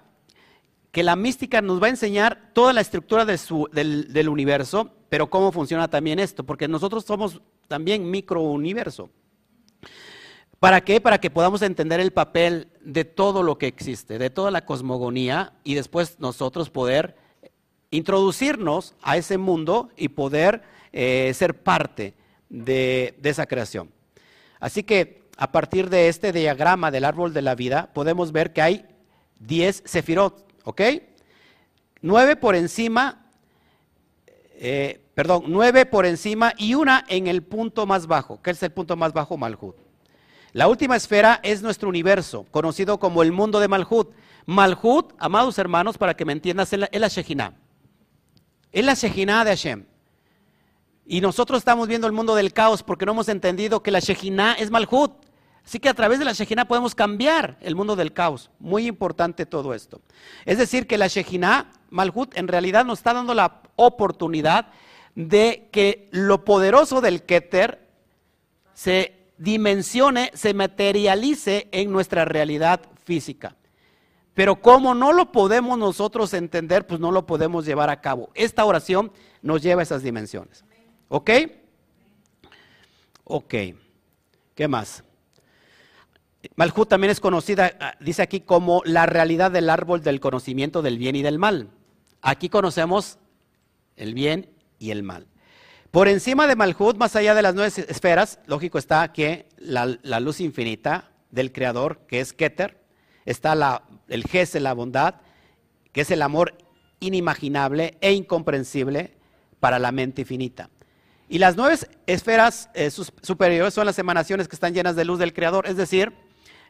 [0.92, 5.88] que la mística nos va a enseñar toda la estructura del universo pero ¿cómo funciona
[5.88, 6.44] también esto?
[6.44, 9.10] Porque nosotros somos también microuniverso.
[10.60, 11.00] ¿Para qué?
[11.00, 15.52] Para que podamos entender el papel de todo lo que existe, de toda la cosmogonía
[15.64, 17.16] y después nosotros poder
[17.90, 22.14] introducirnos a ese mundo y poder eh, ser parte
[22.48, 23.90] de, esa creación.
[24.60, 28.62] Así que a partir de este diagrama del árbol de la vida podemos ver que
[28.62, 28.86] hay
[29.40, 30.82] 10 sefirot, ¿ok?
[32.02, 33.19] 9 por encima
[34.62, 38.70] eh, perdón, nueve por encima y una en el punto más bajo, que es el
[38.70, 39.74] punto más bajo, Malhut.
[40.52, 44.12] La última esfera es nuestro universo, conocido como el mundo de Malhut.
[44.44, 47.54] Malhut, amados hermanos, para que me entiendas, es la, Shejinah.
[48.70, 49.86] Es la Shejinah de Hashem.
[51.06, 54.54] Y nosotros estamos viendo el mundo del caos porque no hemos entendido que la Shejinah
[54.54, 55.12] es Malhut.
[55.64, 58.50] Así que a través de la Shejinah podemos cambiar el mundo del caos.
[58.58, 60.02] Muy importante todo esto.
[60.44, 64.68] Es decir, que la Shejinah, Malhut, en realidad nos está dando la oportunidad
[65.14, 67.86] de que lo poderoso del Keter
[68.74, 73.56] se dimensione, se materialice en nuestra realidad física.
[74.34, 78.30] Pero como no lo podemos nosotros entender, pues no lo podemos llevar a cabo.
[78.34, 80.64] Esta oración nos lleva a esas dimensiones.
[81.08, 81.30] ¿Ok?
[83.24, 83.54] Ok.
[84.54, 85.04] ¿Qué más?
[86.56, 90.96] Malhut también es conocida, ah, dice aquí, como la realidad del árbol del conocimiento del
[90.96, 91.70] bien y del mal.
[92.22, 93.18] Aquí conocemos
[93.96, 95.26] el bien y el mal.
[95.90, 99.86] Por encima de Malhut, más allá de las nueve esferas, lógico está que la,
[100.20, 102.78] luz infinita del Creador, que es Keter,
[103.24, 105.16] está la, el Gese, la bondad,
[105.92, 106.56] que es el amor
[107.00, 109.16] inimaginable e incomprensible
[109.58, 110.70] para la mente infinita.
[111.28, 111.76] Y las nueve
[112.06, 116.12] esferas eh, superiores son las emanaciones que están llenas de luz del Creador, es decir,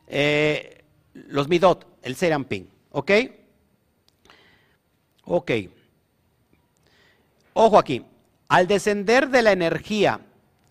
[0.07, 2.71] eh, los midot, el serampín.
[2.91, 3.11] ¿Ok?
[5.33, 5.53] Ok.
[7.53, 8.05] Ojo aquí.
[8.49, 10.23] Al descender de la energía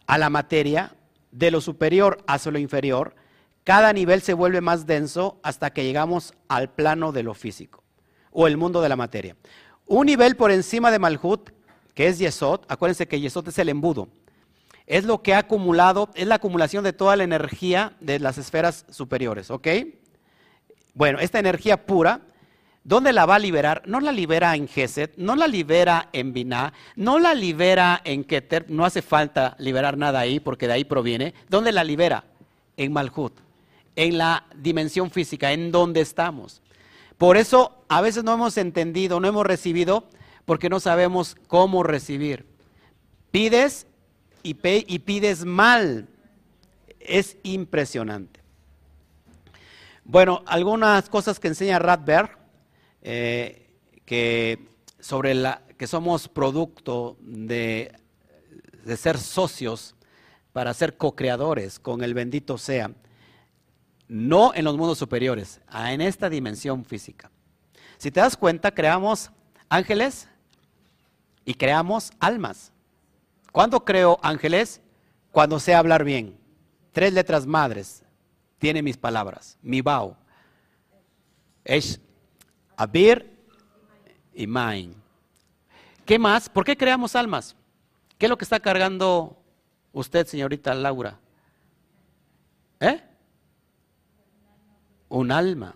[0.06, 0.94] a la materia,
[1.32, 3.16] de lo superior hacia lo inferior,
[3.64, 7.86] cada nivel se vuelve más denso hasta que llegamos al plano de lo físico
[8.32, 9.38] o el mundo de la materia.
[9.86, 11.52] Un nivel por encima de Malhut,
[11.94, 14.10] que es Yesod, acuérdense que Yesod es el embudo.
[14.88, 18.86] Es lo que ha acumulado, es la acumulación de toda la energía de las esferas
[18.90, 19.68] superiores, ¿ok?
[20.94, 22.20] Bueno, esta energía pura,
[22.90, 23.84] ¿dónde la va a liberar?
[23.86, 28.66] No la libera en Geset, no la libera en Binah, no la libera en Keter,
[28.68, 31.36] no hace falta liberar nada ahí porque de ahí proviene.
[31.50, 32.24] ¿Dónde la libera?
[32.78, 33.34] En Malhut,
[33.96, 36.64] en la dimensión física, en donde estamos.
[37.20, 40.06] Por eso a veces no hemos entendido, no hemos recibido,
[40.46, 42.48] porque no sabemos cómo recibir.
[43.30, 43.86] Pides
[44.42, 46.08] y, pides mal.
[47.00, 48.40] Es impresionante.
[50.06, 52.40] Bueno, algunas cosas que enseña Radberg,
[53.02, 53.70] eh,
[54.06, 54.68] que
[55.00, 57.94] sobre la que somos producto de,
[58.84, 59.96] de ser socios
[60.52, 62.92] para ser co-creadores con el bendito sea
[64.10, 67.32] no en los mundos superiores, en esta dimensión física.
[67.98, 69.32] Si te das cuenta, creamos
[69.70, 70.28] ángeles
[71.46, 72.74] y creamos almas.
[73.52, 74.82] ¿Cuándo creo ángeles?
[75.32, 76.38] Cuando sé hablar bien.
[76.92, 78.04] Tres letras madres
[78.58, 80.18] tiene mis palabras, mi bao.
[81.64, 82.02] Es
[82.80, 83.38] Abir
[84.34, 84.96] y Main.
[86.06, 86.48] ¿Qué más?
[86.48, 87.56] ¿Por qué creamos almas?
[88.18, 89.38] ¿Qué es lo que está cargando
[89.92, 91.20] usted, señorita Laura?
[92.80, 93.04] ¿Eh?
[95.10, 95.76] un alma.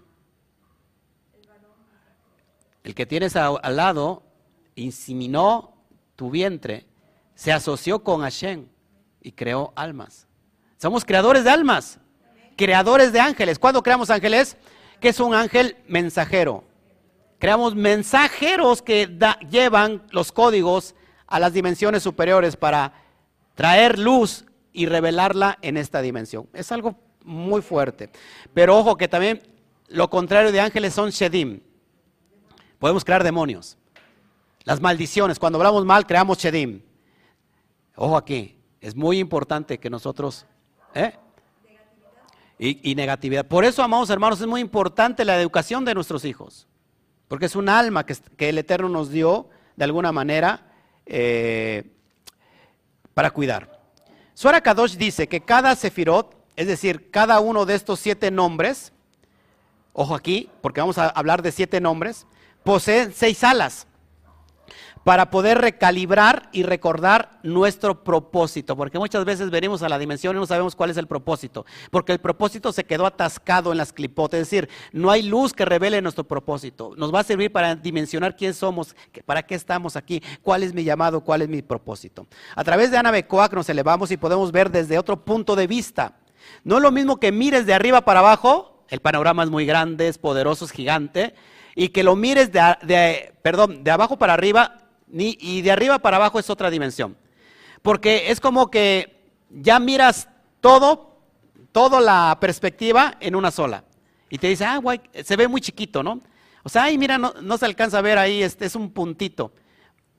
[2.84, 4.24] El que tienes al lado
[4.76, 5.74] inseminó
[6.16, 6.86] tu vientre,
[7.36, 8.68] se asoció con Hashem
[9.22, 10.28] y creó almas.
[10.78, 12.00] Somos creadores de almas,
[12.56, 13.58] creadores de ángeles.
[13.58, 14.58] ¿Cuándo creamos ángeles?
[15.00, 16.64] Que es un ángel mensajero.
[17.44, 19.20] Creamos mensajeros que
[19.50, 20.96] llevan los códigos
[21.28, 22.94] a las dimensiones superiores para
[23.54, 26.48] traer luz y revelarla en esta dimensión.
[26.54, 28.10] Es algo muy fuerte.
[28.54, 29.44] Pero ojo que también
[29.90, 31.60] lo contrario de ángeles son shedim.
[32.80, 33.78] Podemos crear demonios.
[34.64, 36.82] Las maldiciones, cuando hablamos mal, creamos shedim.
[37.98, 40.46] Ojo aquí, es muy importante que nosotros...
[40.96, 41.12] ¿eh?
[42.58, 43.46] Y, negatividad.
[43.46, 46.70] Por eso, amados hermanos, es muy importante la educación de nuestros hijos.
[47.34, 48.16] Porque es un alma que,
[48.48, 50.68] el Eterno nos dio, de alguna manera,
[51.08, 51.84] eh,
[53.16, 53.82] para cuidar.
[54.36, 58.94] Suara Kadosh dice que cada sefirot es decir, cada uno de estos siete nombres,
[59.94, 62.28] ojo aquí, porque vamos a hablar de siete nombres,
[62.64, 63.88] posee seis alas
[65.04, 70.40] para poder recalibrar y recordar nuestro propósito, porque muchas veces venimos a la dimensión y
[70.40, 74.42] no sabemos cuál es el propósito, porque el propósito se quedó atascado en las clipotes,
[74.42, 78.36] es decir, no hay luz que revele nuestro propósito, nos va a servir para dimensionar
[78.36, 78.96] quién somos,
[79.26, 82.28] para qué estamos aquí, cuál es mi llamado, cuál es mi propósito.
[82.56, 86.18] A través de Ana Becoac nos elevamos y podemos ver desde otro punto de vista
[86.64, 90.08] no es lo mismo que mires de arriba para abajo, el panorama es muy grande,
[90.08, 91.34] es poderoso, es gigante,
[91.76, 94.78] y que lo mires de, abajo para arriba
[95.14, 97.16] y de arriba para abajo es otra dimensión.
[97.82, 100.30] Porque es como que ya miras
[100.62, 101.20] todo,
[101.72, 103.84] toda la perspectiva en una sola.
[104.30, 106.22] Y te dice, ah, guay, se ve muy chiquito, ¿no?
[106.64, 109.52] O sea, ay, mira, no, se alcanza a ver ahí, este es un puntito.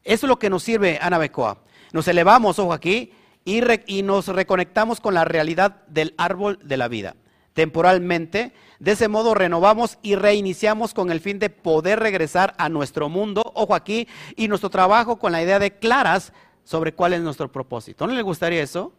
[0.04, 1.58] Eso es lo que nos sirve Ana Becoa.
[1.92, 3.12] Nos elevamos, ojo aquí,
[3.44, 7.16] y, nos reconectamos con la realidad del árbol de la vida
[7.54, 8.52] temporalmente.
[8.78, 13.42] De ese modo renovamos y reiniciamos con el fin de poder regresar a nuestro mundo,
[13.54, 16.34] ojo aquí, y nuestro trabajo con la idea de claras
[16.64, 18.06] sobre cuál es nuestro propósito.
[18.06, 18.92] ¿No le gustaría eso?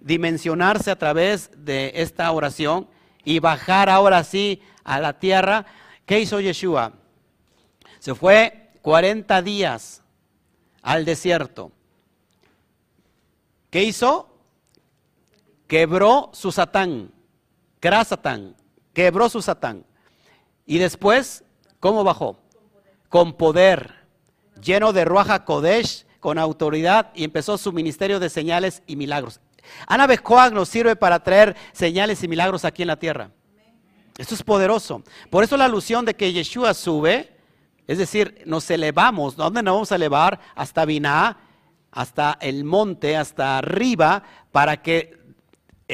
[0.00, 2.88] Dimensionarse a través de esta oración
[3.24, 5.66] y bajar ahora sí a la tierra.
[6.04, 6.94] ¿Qué hizo Yeshua?
[8.00, 10.02] Se fue 40 días
[10.82, 11.70] al desierto
[13.70, 14.28] ¿Qué hizo?
[15.68, 17.12] Quebró su satán,
[18.04, 18.56] Satán,
[18.92, 19.84] quebró su satán.
[20.66, 21.44] Y después,
[21.80, 22.38] ¿cómo bajó?
[23.08, 23.94] Con poder,
[24.62, 29.40] lleno de Ruaja Kodesh, con autoridad, y empezó su ministerio de señales y milagros.
[29.86, 33.30] Ana Bejoag nos sirve para traer señales y milagros aquí en la tierra.
[34.18, 35.02] Esto es poderoso.
[35.30, 37.36] Por eso la alusión de que Yeshua sube,
[37.86, 39.36] es decir, nos elevamos.
[39.36, 40.38] ¿Dónde nos vamos a elevar?
[40.54, 41.50] Hasta Binah
[41.92, 44.22] hasta el monte, hasta arriba,
[44.52, 45.19] para que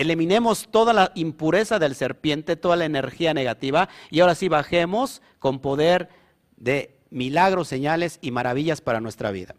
[0.01, 5.61] eliminemos toda la impureza del serpiente, toda la energía negativa, y ahora sí bajemos con
[5.61, 6.09] poder
[6.57, 9.55] de milagros, señales y maravillas para nuestra vida.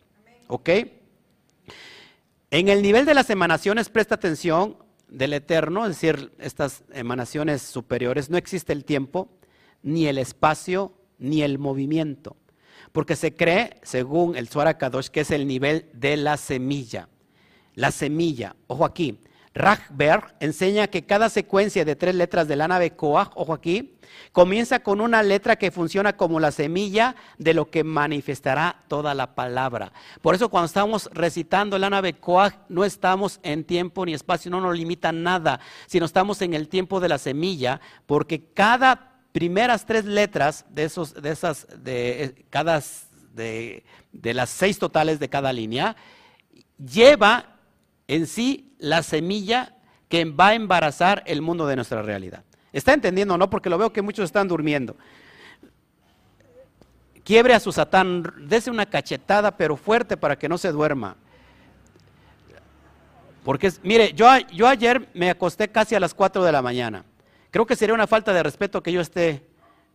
[0.47, 0.69] ¿Ok?
[2.51, 4.77] En el nivel de las emanaciones, presta atención
[5.09, 9.29] del eterno, es decir, estas emanaciones superiores, no existe el tiempo,
[9.83, 12.37] ni el espacio, ni el movimiento.
[12.91, 17.09] Porque se cree, según el Suara Kadosh, que es el nivel de la semilla.
[17.75, 19.19] La semilla, ojo aquí,
[19.57, 23.97] Rachberg enseña que cada secuencia de tres letras de la nave Koach, ojo aquí,
[24.31, 29.35] comienza con una letra que funciona como la semilla de lo que manifestará toda la
[29.35, 29.91] palabra.
[30.21, 34.61] Por eso cuando estamos recitando la nave Koach, no estamos en tiempo ni espacio, no
[34.61, 40.05] nos limita nada, sino estamos en el tiempo de la semilla, porque cada primeras tres
[40.05, 42.81] letras de esos, de esas, de cada
[43.33, 45.95] de, de las seis totales de cada línea,
[46.77, 47.56] lleva
[48.07, 49.75] en sí la semilla
[50.09, 52.43] que va a embarazar el mundo de nuestra realidad.
[52.71, 53.49] ¿Está entendiendo no?
[53.49, 54.95] Porque lo veo que muchos están durmiendo.
[57.23, 61.17] Quiebre a su satán, dese una cachetada pero fuerte para que no se duerma.
[63.43, 67.05] Porque, mire, yo, yo ayer me acosté casi a las 4 de la mañana.
[67.49, 69.47] Creo que sería una falta de respeto que yo esté,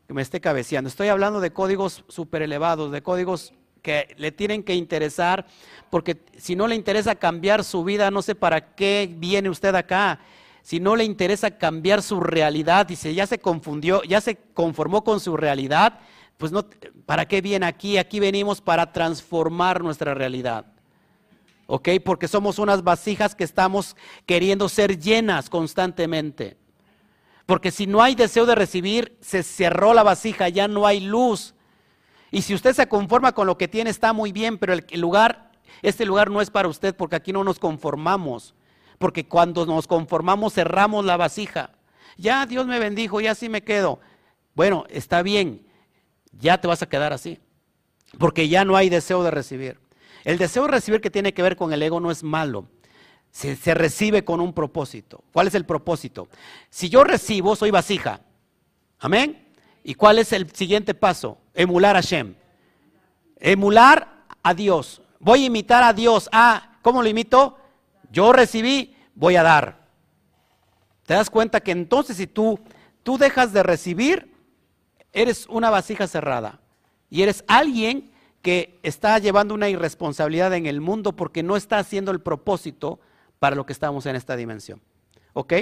[0.07, 0.89] que me esté cabeceando.
[0.89, 3.53] Estoy hablando de códigos super elevados, de códigos
[3.83, 5.47] que le tienen que interesar,
[5.91, 10.21] porque si no le interesa cambiar su vida, no sé para qué viene usted acá.
[10.63, 15.19] Si no le interesa cambiar su realidad si ya se confundió, ya se conformó con
[15.19, 15.99] su realidad,
[16.39, 16.65] pues no,
[17.05, 17.99] ¿para qué viene aquí?
[17.99, 20.67] Aquí venimos para transformar nuestra realidad.
[21.67, 21.89] ¿Ok?
[22.05, 26.57] Porque somos unas vasijas que estamos queriendo ser llenas constantemente.
[27.47, 31.55] Porque si no hay deseo de recibir, se cerró la vasija, ya no hay luz.
[32.33, 35.53] Y si usted se conforma con lo que tiene, está muy bien, pero el lugar,
[35.83, 38.55] este lugar no es para usted porque aquí no nos conformamos.
[38.99, 41.71] Porque cuando nos conformamos cerramos la vasija.
[42.17, 44.01] Ya Dios me bendijo, ya así me quedo.
[44.55, 45.67] Bueno, está bien,
[46.33, 47.39] ya te vas a quedar así.
[48.19, 49.79] Porque ya no hay deseo de recibir.
[50.25, 52.67] El deseo de recibir que tiene que ver con el ego no es malo.
[53.31, 55.23] Se, se, recibe con un propósito.
[55.33, 56.29] ¿Cuál es el propósito?
[56.71, 58.21] Si yo recibo, soy vasija.
[59.01, 59.52] Amén.
[59.85, 61.39] ¿Y cuál es el siguiente paso?
[61.55, 62.35] Emular a Shem.
[63.39, 65.03] Emular a Dios.
[65.19, 66.29] Voy a imitar a Dios.
[66.33, 67.59] Ah, ¿cómo lo imito?
[68.11, 69.87] Yo recibí, voy a dar.
[71.07, 72.61] ¿Te das cuenta que entonces si tú,
[73.03, 74.33] tú dejas de recibir,
[75.13, 76.61] eres una vasija cerrada
[77.11, 82.11] y eres alguien que está llevando una irresponsabilidad en el mundo porque no está haciendo
[82.11, 83.01] el propósito
[83.39, 84.81] para lo que estamos en esta dimensión.
[85.33, 85.55] ¿Ok?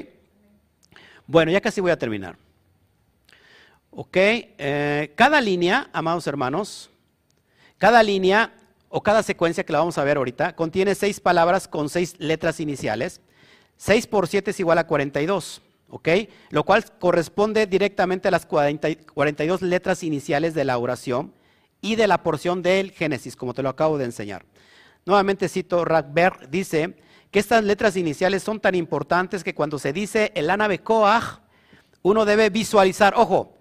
[1.27, 2.37] Bueno, ya casi voy a terminar.
[3.91, 4.17] ¿Ok?
[4.17, 6.91] Eh, cada línea, amados hermanos,
[7.79, 8.53] cada línea
[8.89, 12.61] o cada secuencia que la vamos a ver ahorita contiene seis palabras con seis letras
[12.61, 13.21] iniciales.
[13.81, 16.09] 6 por 7 es igual a 42, ¿ok?
[16.51, 21.33] Lo cual corresponde directamente a las 42 letras iniciales de la oración
[21.81, 24.45] y de la porción del Génesis, como te lo acabo de enseñar.
[25.07, 26.99] Nuevamente cito, Radberg dice
[27.31, 31.41] que estas letras iniciales son tan importantes que cuando se dice el ánabe Koach,
[32.03, 33.57] uno debe visualizar, ojo,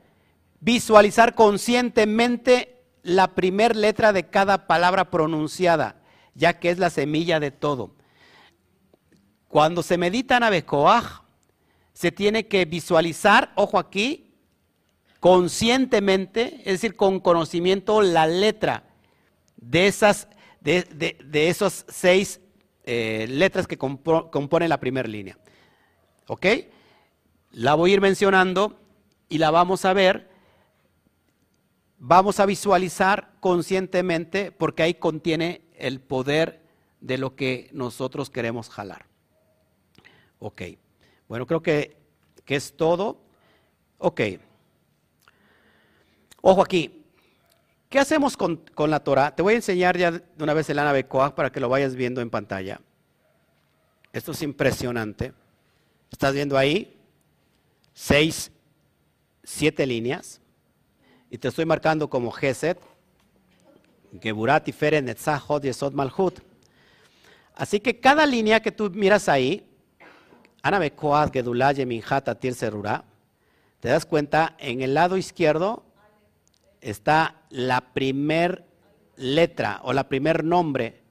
[0.59, 6.01] visualizar conscientemente la primer letra de cada palabra pronunciada,
[6.35, 7.95] ya que es la semilla de todo.
[9.47, 11.21] Cuando se medita en Abecoaj,
[11.93, 14.35] se tiene que visualizar, ojo aquí,
[15.19, 18.83] conscientemente, es decir, con conocimiento, la letra
[19.57, 20.27] de esas,
[20.61, 22.39] de, esos seis
[22.85, 25.37] eh, letras que componen la primera línea.
[26.27, 26.45] ¿Ok?
[27.51, 28.79] La voy a ir mencionando
[29.27, 30.28] y la vamos a ver
[31.99, 36.61] vamos a visualizar conscientemente porque ahí contiene el poder
[37.01, 39.05] de lo que nosotros queremos jalar.
[40.39, 40.61] Ok,
[41.27, 41.97] bueno, creo que,
[42.47, 43.21] es todo.
[43.99, 44.21] Ok,
[46.41, 46.95] ojo aquí.
[47.89, 49.35] ¿Qué hacemos con, la Torah?
[49.35, 52.21] Te voy a enseñar ya de una vez el Anabecoa para que lo vayas viendo
[52.21, 52.79] en pantalla.
[54.13, 55.33] Esto es impresionante.
[56.11, 56.97] ¿Estás viendo ahí?
[57.93, 58.51] Seis,
[59.43, 60.38] siete líneas
[61.29, 62.79] y te estoy marcando como Geset,
[64.19, 66.39] Geburat, Tiferet, Netzah, Yesod, Malhut.
[67.53, 69.69] Así que cada línea que tú miras ahí,
[70.61, 72.55] Anabe Koad, Gedulá, Yeminhat, Atir,
[73.79, 75.83] te das cuenta, en el lado izquierdo
[76.81, 78.65] está la primer
[79.15, 81.01] letra o la primer nombre,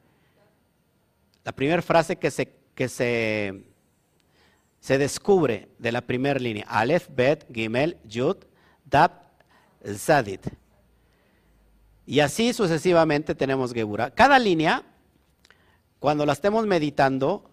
[1.44, 3.64] la primera frase que se, que se,
[4.80, 6.66] se descubre de la primera línea.
[6.68, 8.36] Aleph, Bet, Gimel, Yud,
[8.84, 9.27] Dab,
[9.84, 10.46] Zadit.
[12.06, 14.10] Y así sucesivamente tenemos Gebura.
[14.10, 14.82] Cada línea,
[15.98, 17.50] cuando la estemos meditando,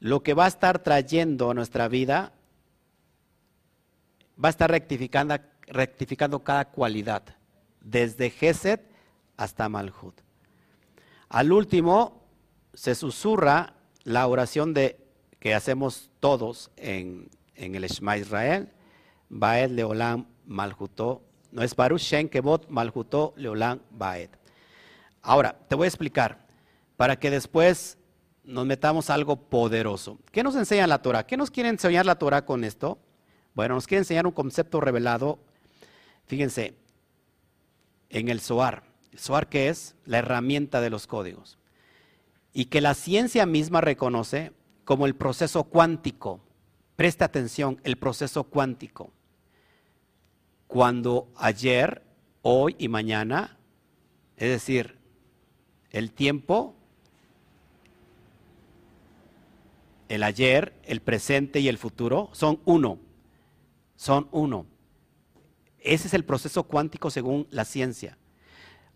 [0.00, 2.32] lo que va a estar trayendo a nuestra vida
[4.42, 5.36] va a estar rectificando,
[5.66, 7.22] rectificando cada cualidad,
[7.80, 8.80] desde Geset
[9.36, 10.14] hasta Malhut.
[11.28, 12.22] Al último,
[12.72, 13.74] se susurra
[14.04, 14.98] la oración de,
[15.40, 18.70] que hacemos todos en, el Shema Israel,
[19.28, 22.68] Baed Leolam Malhutó no es Baruch Shen Kebot
[23.36, 24.30] Leolam Baed.
[25.22, 26.46] Ahora, te voy a explicar,
[26.96, 27.98] para que después
[28.44, 30.18] nos metamos algo poderoso.
[30.32, 31.26] ¿Qué nos enseña la Torah?
[31.26, 32.98] ¿Qué nos quiere enseñar la Torah con esto?
[33.54, 35.38] Bueno, nos quiere enseñar un concepto revelado,
[36.26, 36.74] fíjense,
[38.08, 38.84] en el SOAR.
[39.12, 39.96] ¿El SOAR qué es?
[40.04, 41.58] La herramienta de los códigos.
[42.52, 44.52] Y que la ciencia misma reconoce
[44.84, 46.40] como el proceso cuántico.
[46.96, 49.12] Presta atención, el proceso cuántico.
[50.68, 52.04] Cuando ayer,
[52.42, 53.58] hoy y mañana,
[54.36, 54.96] es decir,
[55.90, 56.76] el tiempo
[60.08, 62.98] el ayer, el presente y el futuro son uno.
[63.96, 64.66] Son uno.
[65.78, 68.16] Ese es el proceso cuántico según la ciencia.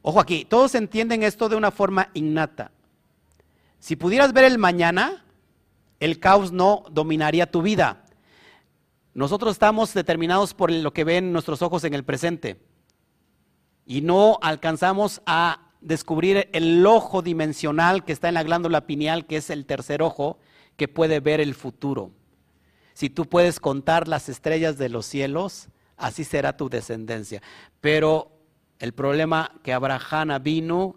[0.01, 2.73] Ojo aquí, todos entienden esto de una forma innata.
[3.79, 5.25] Si pudieras ver el mañana,
[6.01, 8.02] el caos no dominaría tu vida.
[9.15, 12.61] Nosotros estamos determinados por lo que ven nuestros ojos en el presente
[13.85, 19.37] y no alcanzamos a descubrir el ojo dimensional que está en la glándula pineal, que
[19.37, 20.39] es el tercer ojo,
[20.77, 22.13] que puede ver el futuro.
[22.95, 27.43] Si tú puedes contar las estrellas de los cielos, así será tu descendencia.
[27.81, 28.33] Pero
[28.79, 30.97] el problema que Abraham vino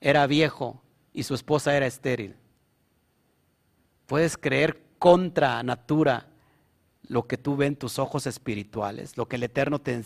[0.00, 0.82] era viejo
[1.12, 2.36] y su esposa era estéril.
[4.06, 6.28] Puedes creer contra natura
[7.08, 10.02] lo que tú ves en tus ojos espirituales, lo que el Eterno te,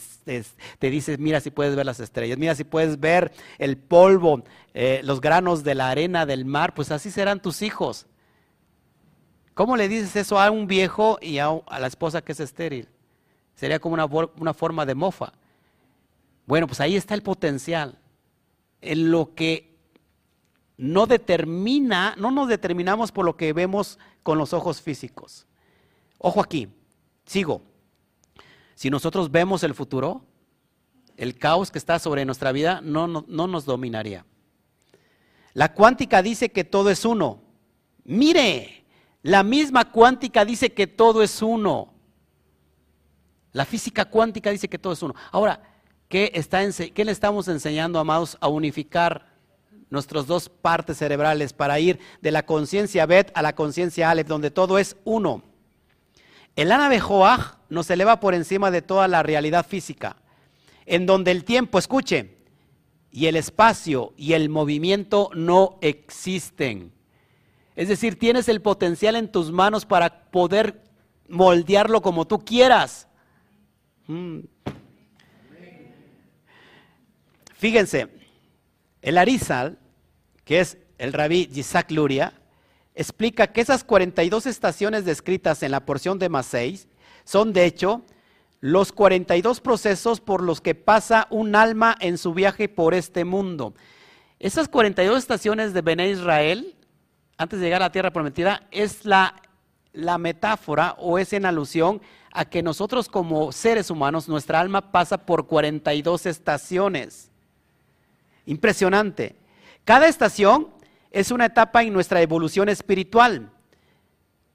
[0.80, 5.20] dice, mira si puedes ver las estrellas, mira si puedes ver el polvo, eh, los
[5.20, 8.06] granos de la arena del mar, pues así serán tus hijos.
[9.54, 12.88] ¿Cómo le dices eso a un viejo y a, la esposa que es estéril?
[13.54, 15.32] Sería como una, una forma de mofa.
[16.46, 17.98] Bueno, pues ahí está el potencial.
[18.80, 19.76] En lo que
[20.78, 25.46] no determina, no nos determinamos por lo que vemos con los ojos físicos.
[26.18, 26.68] Ojo aquí,
[27.26, 27.62] sigo.
[28.74, 30.24] Si nosotros vemos el futuro,
[31.16, 34.24] el caos que está sobre nuestra vida no, no, no nos dominaría.
[35.54, 37.42] La cuántica dice que todo es uno.
[38.04, 38.84] Mire,
[39.22, 41.92] la misma cuántica dice que todo es uno.
[43.52, 45.14] La física cuántica dice que todo es uno.
[45.30, 45.62] Ahora,
[46.08, 46.32] ¿qué,
[46.96, 49.30] le estamos enseñando, amados, a unificar
[49.90, 54.50] nuestras dos partes cerebrales para ir de la conciencia Bet a la conciencia Aleph, donde
[54.50, 55.42] todo es uno?
[56.56, 60.16] El Ana Joach nos eleva por encima de toda la realidad física,
[60.84, 62.36] en donde el tiempo, escuche,
[63.10, 66.92] y el espacio y el movimiento no existen.
[67.76, 70.82] Es decir, tienes el potencial en tus manos para poder
[71.28, 73.06] moldearlo como tú quieras.
[74.06, 74.40] Mm.
[77.54, 78.08] Fíjense,
[79.02, 79.78] el Arizal,
[80.44, 82.32] que es el rabí Yitzhak Luria,
[82.94, 86.88] explica que esas 42 estaciones descritas en la porción de 6
[87.24, 88.02] son de hecho
[88.60, 93.74] los 42 procesos por los que pasa un alma en su viaje por este mundo.
[94.38, 96.76] Esas 42 estaciones de Bené Israel
[97.42, 99.34] antes de llegar a la tierra prometida, es la,
[99.92, 102.00] la metáfora o es en alusión
[102.32, 107.30] a que nosotros como seres humanos, nuestra alma pasa por 42 estaciones.
[108.46, 109.36] Impresionante.
[109.84, 110.68] Cada estación
[111.12, 113.50] es una etapa en nuestra evolución espiritual.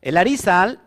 [0.02, 0.82] El Arizal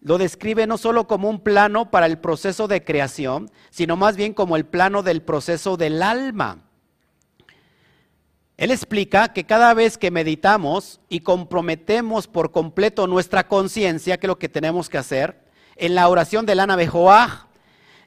[0.00, 4.34] lo describe no solo como un plano para el proceso de creación, sino más bien
[4.34, 6.62] como el plano del proceso del alma.
[8.56, 14.28] Él explica que cada vez que meditamos y comprometemos por completo nuestra conciencia, que es
[14.28, 15.44] lo que tenemos que hacer,
[15.76, 17.48] en la oración del Ana Joah,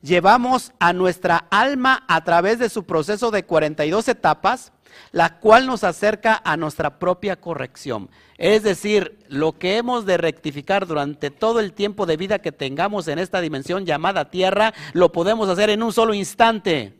[0.02, 4.72] llevamos a nuestra alma a través de su proceso de 42 etapas,
[5.12, 8.10] la cual nos acerca a nuestra propia corrección.
[8.38, 13.08] Es decir, lo que hemos de rectificar durante todo el tiempo de vida que tengamos
[13.08, 16.94] en esta dimensión llamada tierra, lo podemos hacer en un solo instante.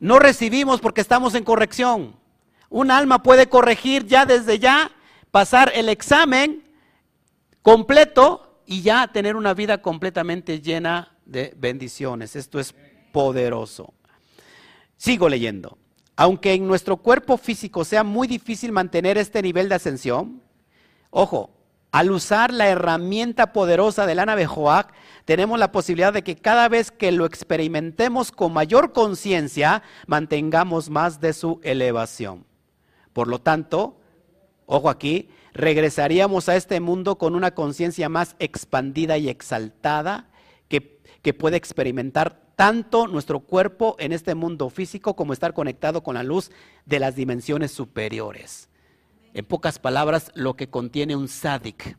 [0.00, 2.16] No recibimos porque estamos en corrección.
[2.68, 4.90] Un alma puede corregir ya desde ya,
[5.30, 6.64] pasar el examen
[7.62, 12.36] completo y ya tener una vida completamente llena de bendiciones.
[12.36, 12.74] Esto es
[13.12, 13.94] poderoso.
[15.02, 15.78] Sigo leyendo.
[16.14, 20.40] Aunque en nuestro cuerpo físico sea muy difícil mantener este nivel de ascensión,
[21.10, 21.50] ojo,
[21.90, 24.94] al usar la herramienta poderosa del Ana Joac,
[25.24, 31.20] tenemos la posibilidad de que cada vez que lo experimentemos con mayor conciencia, mantengamos más
[31.20, 32.46] de su elevación.
[33.12, 33.98] Por lo tanto,
[34.66, 40.28] ojo aquí, regresaríamos a este mundo con una conciencia más expandida y exaltada
[41.22, 46.22] que, puede experimentar tanto nuestro cuerpo en este mundo físico como estar conectado con la
[46.22, 46.50] luz
[46.84, 48.68] de las dimensiones superiores.
[49.34, 51.96] En pocas palabras, lo que contiene un sádic.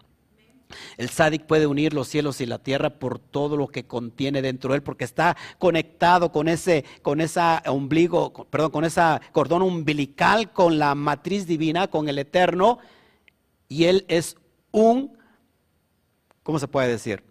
[0.97, 4.71] El sádic puede unir los cielos y la tierra por todo lo que contiene dentro
[4.71, 10.51] de él, porque está conectado con ese, con esa ombligo, perdón, con esa cordón umbilical,
[10.51, 12.80] con la matriz divina, con el eterno,
[13.67, 14.36] y él es
[14.71, 15.17] un,
[16.43, 17.24] ¿cómo se puede decir?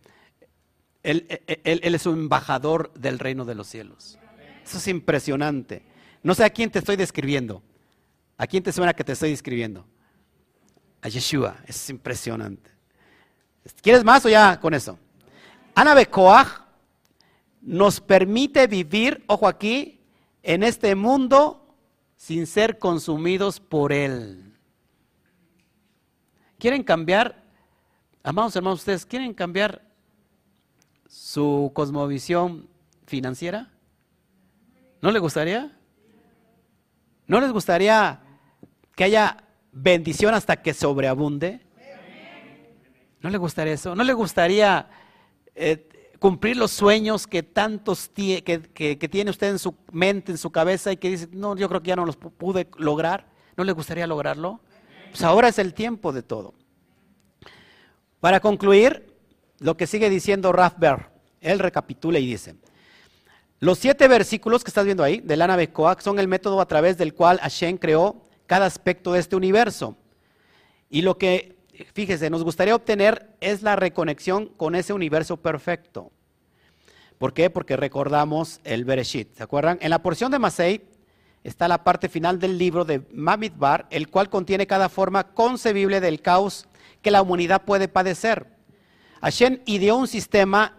[1.02, 4.18] Él, él es un embajador del reino de los cielos.
[4.64, 5.82] Eso es impresionante.
[6.22, 7.62] No sé a quién te estoy describiendo.
[8.36, 9.84] ¿A quién te suena que te estoy describiendo?
[11.00, 11.56] A Yeshua.
[11.66, 12.70] Es impresionante.
[13.80, 14.98] ¿Quieres más o ya con eso?
[15.74, 16.62] Ana Bekoach
[17.60, 20.00] nos permite vivir, ojo aquí,
[20.42, 21.76] en este mundo
[22.16, 24.54] sin ser consumidos por él.
[26.58, 27.42] ¿Quieren cambiar,
[28.22, 29.82] amados hermanos, ustedes quieren cambiar
[31.12, 32.70] su cosmovisión
[33.06, 33.70] financiera?
[35.02, 35.76] ¿No les gustaría?
[37.26, 38.22] ¿No les gustaría
[38.96, 41.60] que haya bendición hasta que sobreabunde?
[43.20, 43.94] ¿No le gustaría eso?
[43.94, 44.88] ¿No le gustaría
[45.54, 50.92] eh, cumplir los sueños que tantos que, tiene usted en su mente, en su cabeza
[50.92, 53.28] y que dice, no, yo creo que ya no los pude lograr?
[53.54, 54.60] ¿No le gustaría lograrlo?
[55.10, 56.54] Pues ahora es el tiempo de todo.
[58.18, 59.11] Para concluir,
[59.62, 61.10] lo que sigue diciendo Rafber,
[61.40, 62.56] él recapitula y dice,
[63.60, 66.98] los siete versículos que estás viendo ahí del Ana Bekoach son el método a través
[66.98, 69.96] del cual Hashem creó cada aspecto de este universo.
[70.90, 71.56] Y lo que,
[71.94, 76.10] fíjese, nos gustaría obtener es la reconexión con ese universo perfecto.
[77.18, 77.50] ¿Por qué?
[77.50, 79.36] Porque recordamos el Bereshit.
[79.36, 79.78] ¿Se acuerdan?
[79.80, 80.82] En la porción de Masei
[81.44, 86.20] está la parte final del libro de Mamidbar, el cual contiene cada forma concebible del
[86.20, 86.66] caos
[87.00, 88.48] que la humanidad puede padecer.
[89.22, 90.76] Hashem ideó un sistema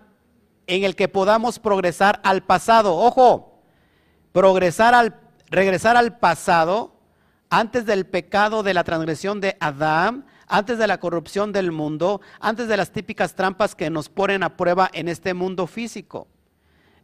[0.67, 2.95] en el que podamos progresar al pasado.
[2.95, 3.61] Ojo,
[4.33, 5.15] progresar al,
[5.49, 6.93] regresar al pasado
[7.49, 12.67] antes del pecado de la transgresión de Adán, antes de la corrupción del mundo, antes
[12.67, 16.27] de las típicas trampas que nos ponen a prueba en este mundo físico.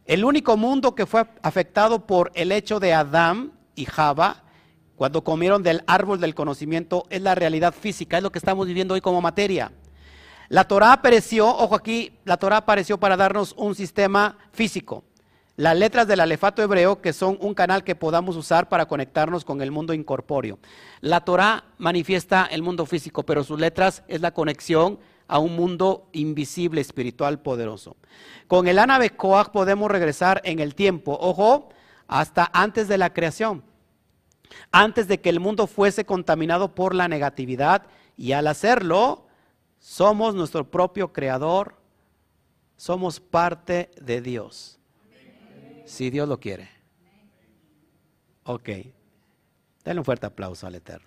[0.04, 4.44] El único mundo que fue afectado por el hecho de Adán y Java,
[4.96, 8.92] cuando comieron del árbol del conocimiento, es la realidad física, es lo que estamos viviendo
[8.92, 9.72] hoy como materia.
[10.50, 15.04] La Torah apareció, ojo aquí, la Torah apareció para darnos un sistema físico.
[15.54, 19.62] Las letras del alefato hebreo, que son un canal que podamos usar para conectarnos con
[19.62, 20.58] el mundo incorpóreo.
[21.02, 24.98] La Torah manifiesta el mundo físico, pero sus letras es la conexión
[25.28, 27.96] a un mundo invisible, espiritual, poderoso.
[28.48, 31.68] Con el Anabe Koach podemos regresar en el tiempo, ojo,
[32.08, 33.62] hasta antes de la creación,
[34.72, 37.86] antes de que el mundo fuese contaminado por la negatividad,
[38.16, 39.28] y al hacerlo,
[39.80, 41.74] somos nuestro propio creador.
[42.76, 44.78] Somos parte de Dios.
[45.84, 46.70] Si Dios lo quiere.
[48.44, 48.68] Ok.
[49.84, 51.06] Denle un fuerte aplauso al Eterno.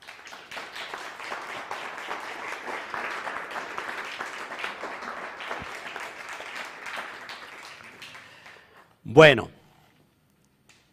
[9.03, 9.49] Bueno,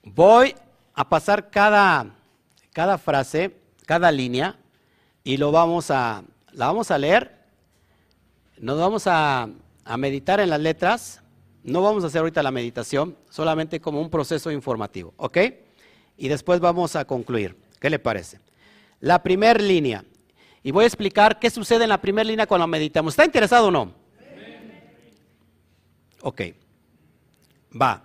[0.02, 0.54] voy
[0.94, 2.06] a pasar cada,
[2.72, 3.56] cada frase,
[3.86, 4.58] cada línea,
[5.22, 7.39] y lo vamos a, la vamos a leer
[8.60, 9.48] nos vamos a,
[9.98, 11.22] meditar en las letras.
[11.64, 15.38] No vamos a hacer ahorita la meditación, solamente como un proceso informativo, ¿ok?
[16.16, 17.56] Y después vamos a concluir.
[17.80, 18.38] ¿Qué le parece?
[19.00, 20.04] La primera línea.
[20.62, 23.14] Y voy a explicar qué sucede en la primera línea cuando meditamos.
[23.14, 23.94] ¿Está interesado o no?
[26.22, 26.42] Ok.
[27.80, 28.02] Va.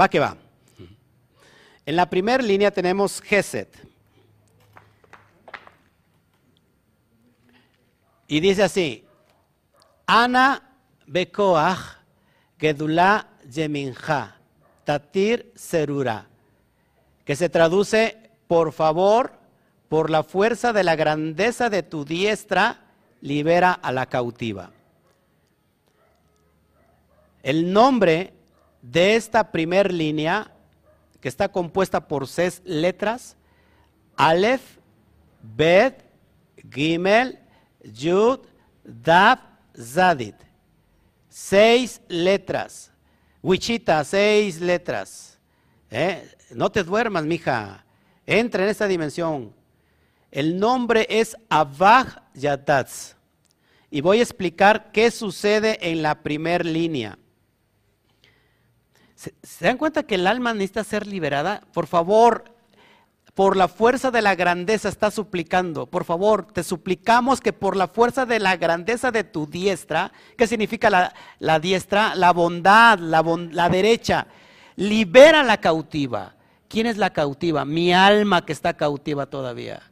[0.00, 0.36] Va que va.
[1.84, 3.76] En la primera línea tenemos Geset.
[8.28, 9.04] Y dice así,
[10.06, 10.62] Ana
[11.06, 11.98] Bekoach
[12.58, 14.36] Gedulá Yeminja
[14.84, 16.26] Tatir Serura,
[17.24, 19.32] que se traduce, por favor,
[19.88, 22.80] por la fuerza de la grandeza de tu diestra,
[23.20, 24.70] libera a la cautiva.
[27.42, 28.32] El nombre
[28.82, 30.50] de esta primer línea,
[31.20, 33.36] que está compuesta por seis letras,
[34.16, 34.78] Aleph,
[35.42, 36.04] Bet,
[36.70, 37.38] Gimel,
[37.84, 38.40] Yud,
[38.82, 39.38] Dab,
[39.78, 40.34] Zadid.
[41.28, 42.90] Seis letras.
[43.42, 45.38] Wichita, seis letras.
[45.90, 46.30] ¿Eh?
[46.50, 47.84] No te duermas, mija.
[48.26, 49.54] Entra en esta dimensión.
[50.30, 53.14] El nombre es Abaj Yadatz.
[53.90, 57.18] Y voy a explicar qué sucede en la primera línea.
[59.14, 61.62] ¿Se, ¿Se, dan cuenta que el alma necesita ser liberada?
[61.72, 62.51] Por favor,
[63.34, 65.86] por la fuerza de la grandeza está suplicando.
[65.86, 70.46] Por favor, te suplicamos que por la fuerza de la grandeza de tu diestra, ¿qué
[70.46, 72.14] significa la, diestra?
[72.14, 74.26] La bondad, la, derecha.
[74.76, 76.36] Libera la cautiva.
[76.68, 77.64] ¿Quién es la cautiva?
[77.64, 79.82] Mi alma que está cautiva todavía.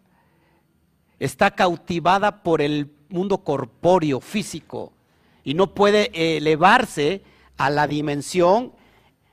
[1.19, 4.93] Está cautivada por el mundo corpóreo, físico,
[5.45, 7.23] y no puede elevarse
[7.57, 8.73] a la dimensión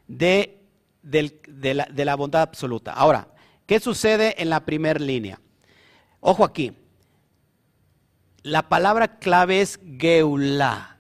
[0.07, 0.61] de
[1.03, 2.93] la bondad absoluta.
[2.93, 3.27] Ahora,
[3.67, 5.39] ¿qué sucede en la primera línea?
[6.19, 6.73] Ojo aquí,
[8.41, 10.97] la palabra clave es Geulá.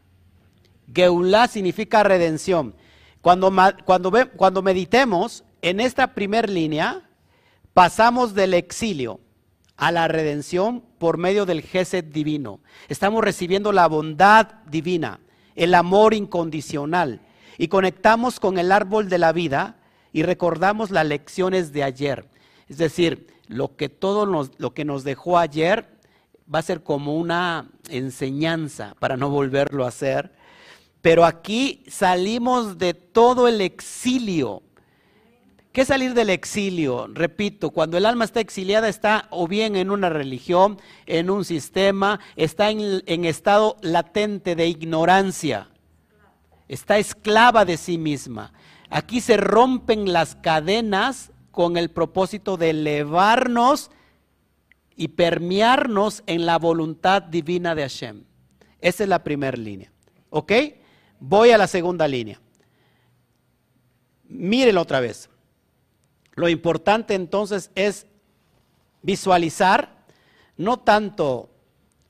[0.93, 2.75] Geulá significa redención.
[3.21, 3.51] Cuando,
[3.85, 7.09] cuando, cuando meditemos en esta primera línea,
[7.73, 9.19] pasamos del exilio
[9.75, 12.59] a la redención por medio del Gesed divino.
[12.89, 15.19] Estamos recibiendo la bondad divina,
[15.55, 17.21] el amor incondicional
[17.57, 19.77] y conectamos con el árbol de la vida
[20.11, 22.27] y recordamos las lecciones de ayer.
[22.67, 25.97] Es decir, lo que todo lo que nos dejó ayer
[26.53, 30.31] va a ser como una enseñanza para no volverlo a hacer.
[31.01, 34.63] Pero aquí salimos de todo el exilio.
[35.71, 37.07] ¿Qué salir del exilio?
[37.07, 42.19] Repito, cuando el alma está exiliada está o bien en una religión, en un sistema,
[42.35, 45.69] está en estado latente de ignorancia,
[46.67, 48.53] está esclava de sí misma.
[48.89, 53.89] Aquí se rompen las cadenas con el propósito de elevarnos
[54.95, 58.25] y permearnos en la voluntad divina de Hashem.
[58.79, 59.91] Esa es la primera línea.
[60.29, 60.51] ¿Ok?
[61.19, 62.39] Voy a la segunda línea.
[64.25, 65.31] Mírenlo otra vez.
[66.35, 68.05] Lo importante entonces es
[69.01, 70.05] visualizar
[70.57, 71.49] no tanto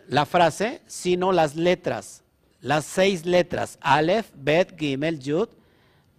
[0.10, 2.22] la frase, sino las letras,
[2.60, 5.48] las seis letras, Aleph, Bet, Gimel, Yud,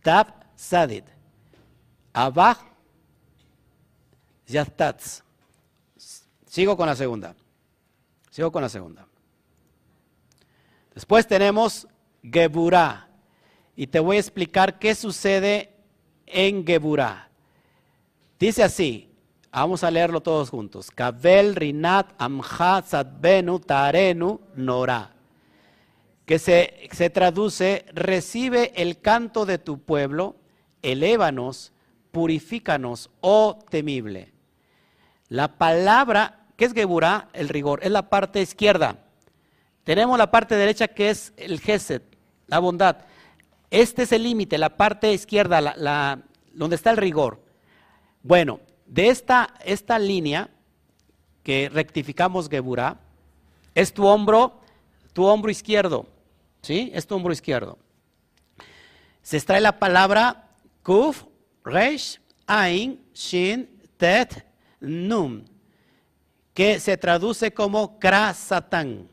[0.01, 1.05] Tab, Sadid,
[2.14, 2.68] Abach,
[4.49, 5.22] Yatatz.
[6.46, 7.36] Sigo con la segunda.
[8.30, 9.07] Sigo con la segunda.
[10.94, 11.86] Después tenemos
[12.22, 13.09] Geburah.
[13.76, 15.72] Y te voy a explicar qué sucede
[16.26, 17.28] en Geburah.
[18.38, 19.09] Dice así,
[19.53, 20.90] vamos a leerlo todos juntos.
[20.90, 25.14] Kabel, Rinat, Amha, Sadbenu, Tarenu, Nora.
[26.26, 30.36] Que se, se traduce, recibe el canto de tu pueblo,
[30.82, 31.72] elévanos,
[32.11, 34.32] purifícanos, oh temible.
[35.29, 37.29] La palabra ¿Qué es Geburah?
[37.35, 37.79] El rigor.
[37.85, 38.99] Es la parte izquierda.
[39.85, 42.03] Tenemos la parte derecha que es el Gesed,
[42.49, 42.97] la bondad.
[43.70, 46.18] Este es el límite, la parte izquierda,
[46.53, 47.41] donde está el rigor.
[48.24, 50.51] Bueno, de esta, esta línea
[51.45, 52.99] que rectificamos Geburah,
[53.72, 54.61] es tu hombro,
[55.12, 56.07] tu hombro izquierdo.
[56.61, 56.91] ¿Sí?
[56.93, 57.79] Es tu hombro izquierdo.
[59.22, 60.49] Se extrae la palabra
[60.83, 61.22] Kuf,
[61.64, 64.47] Reish, Ain, Shin, Tet,
[64.81, 65.45] Num
[66.59, 69.09] que se traduce como Kra Satán,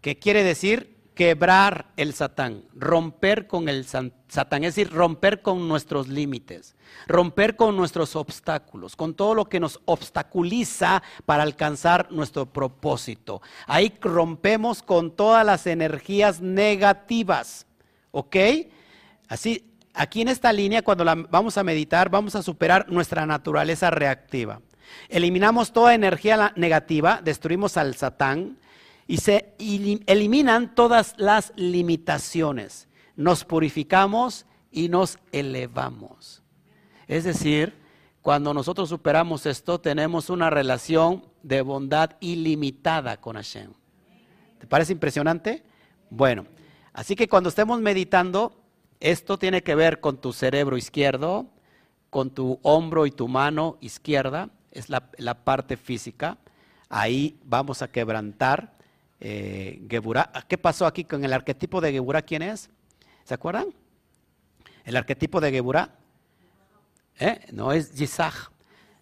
[0.00, 6.08] que quiere decir quebrar el Satán, romper con el Satán, es decir, romper con nuestros
[6.08, 6.76] límites,
[7.06, 13.42] romper con nuestros obstáculos, con todo lo que nos obstaculiza para alcanzar nuestro propósito.
[13.66, 17.66] Ahí rompemos con todas las energías negativas,
[18.12, 18.36] ¿ok?
[19.28, 23.90] Así, aquí en esta línea, cuando la vamos a meditar, vamos a superar nuestra naturaleza
[23.90, 24.60] reactiva.
[25.08, 28.58] Eliminamos toda energía negativa, destruimos al Satán
[29.06, 29.54] y se
[30.06, 32.88] eliminan todas las limitaciones.
[33.16, 36.42] Nos purificamos y nos elevamos.
[37.08, 37.74] Es decir,
[38.22, 43.72] cuando nosotros superamos esto, tenemos una relación de bondad ilimitada con Hashem.
[44.58, 45.64] ¿Te parece impresionante?
[46.10, 46.46] Bueno,
[46.92, 48.54] así que cuando estemos meditando,
[49.00, 51.46] esto tiene que ver con tu cerebro izquierdo,
[52.10, 55.00] con tu hombro y tu mano izquierda, es la,
[55.44, 56.38] parte física.
[56.88, 58.78] Ahí vamos a quebrantar
[59.20, 59.82] eh,
[60.46, 62.22] ¿Qué pasó aquí con el arquetipo de Geburah?
[62.22, 62.70] ¿Quién es?
[63.24, 63.74] ¿Se acuerdan?
[64.84, 65.90] El arquetipo de Geburah.
[67.18, 67.40] ¿Eh?
[67.52, 68.52] No es Yitzhak.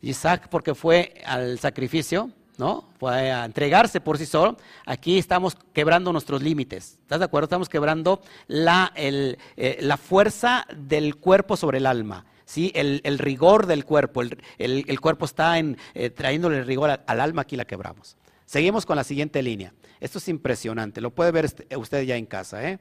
[0.01, 2.88] Yitzhak porque fue al sacrificio, ¿no?
[2.98, 4.57] Fue a entregarse por sí solo.
[4.84, 6.98] Aquí estamos quebrando nuestros límites.
[7.02, 7.44] ¿Estás de acuerdo?
[7.44, 9.36] Estamos quebrando la, eh,
[9.80, 12.24] la fuerza del cuerpo sobre el alma.
[12.46, 12.72] ¿sí?
[12.74, 14.22] el, rigor del cuerpo.
[14.57, 18.16] El, cuerpo está en, eh, trayéndole el rigor al, alma, aquí la quebramos.
[18.46, 19.74] Seguimos con la siguiente línea.
[20.00, 22.66] Esto es impresionante, lo puede ver este, usted ya en casa.
[22.66, 22.78] ¿eh?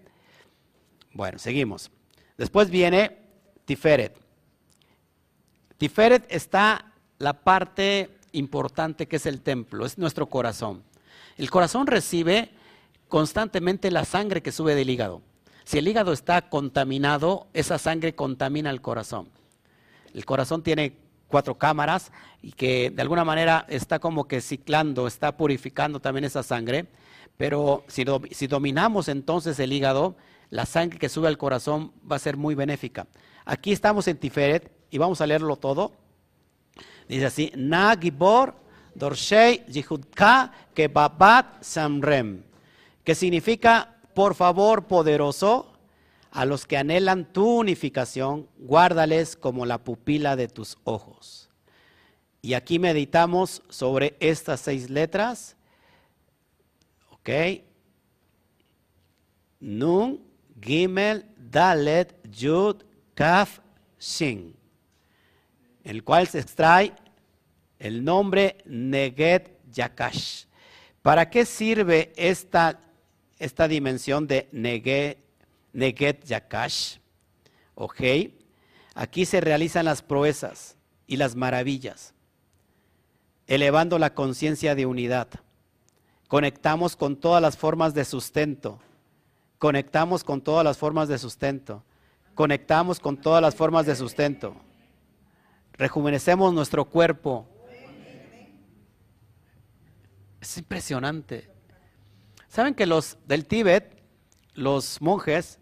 [1.12, 1.92] Bueno, seguimos.
[2.38, 3.18] Después viene
[3.66, 4.18] Tiferet.
[5.78, 10.84] Tiferet está la parte importante que es el templo, es nuestro corazón.
[11.38, 12.52] El corazón recibe
[13.08, 15.22] constantemente la sangre que sube del hígado.
[15.64, 19.30] Si el hígado está contaminado, esa sangre contamina el corazón.
[20.14, 22.12] El corazón tiene cuatro cámaras
[22.42, 26.86] y que de alguna manera está como que ciclando, está purificando también esa sangre.
[27.38, 30.16] Pero si, si dominamos entonces el hígado,
[30.50, 33.08] la sangre que sube al corazón va a ser muy benéfica.
[33.44, 35.92] Aquí estamos en Tiferet y vamos a leerlo todo.
[37.08, 38.56] Dice así, Na Gibor
[38.96, 39.66] Dorshei
[40.74, 42.44] Kebabat Samrem,
[43.04, 45.74] que significa, por favor, poderoso,
[46.32, 51.50] a los que anhelan tu unificación, guárdales como la pupila de tus ojos.
[52.42, 55.56] Y aquí meditamos sobre estas seis letras.
[57.10, 57.30] ¿Ok?
[59.60, 60.22] Nun,
[60.62, 62.84] Gimel, Dalet, Yud,
[63.14, 63.60] Kaf,
[63.98, 64.56] Shin.
[65.86, 66.94] El cual se extrae
[67.78, 70.46] el nombre Neget Yakash.
[71.04, 72.80] ¿Para qué sirve esta,
[73.38, 76.98] esta dimensión de Neget, Yakash?
[77.76, 78.02] Ok.
[78.96, 80.76] Aquí se realizan las proezas
[81.06, 82.16] y las maravillas,
[83.46, 85.28] elevando la conciencia de unidad.
[86.28, 88.80] Conectamos con todas las formas de sustento.
[89.60, 91.84] Conectamos con todas las formas de sustento.
[92.34, 94.56] Conectamos con todas las formas de sustento.
[95.78, 97.48] Rejuvenecemos nuestro cuerpo
[100.46, 101.50] es impresionante.
[102.48, 104.02] ¿Saben que los del Tíbet,
[104.54, 105.60] los monjes,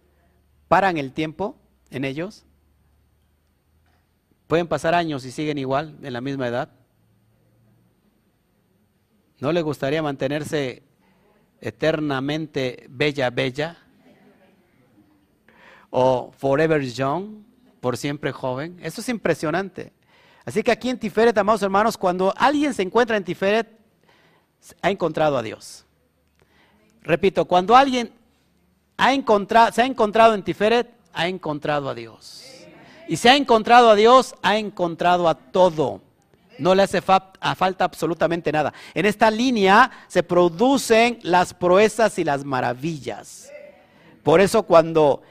[0.67, 1.57] paran el tiempo
[1.89, 2.45] en ellos?
[4.47, 6.69] Pueden pasar años y siguen igual, en la misma edad.
[9.39, 10.83] ¿No le gustaría mantenerse
[11.61, 13.77] eternamente bella, bella?
[15.89, 17.43] ¿O forever young,
[17.79, 18.77] por siempre joven?
[18.81, 19.93] Eso es impresionante.
[20.45, 23.67] Así que aquí en Tiferet, amados hermanos, cuando alguien se encuentra en Tiferet,
[24.81, 25.85] ha encontrado a Dios.
[27.01, 28.11] Repito, cuando alguien
[28.97, 29.11] ha
[29.71, 32.43] se ha encontrado en Tiferet, ha encontrado a Dios.
[33.07, 36.01] Y se ha encontrado a Dios, ha encontrado a todo.
[36.59, 38.73] No le hace falta absolutamente nada.
[38.93, 43.51] En esta línea se producen las proezas y las maravillas.
[44.23, 45.21] Por eso cuando,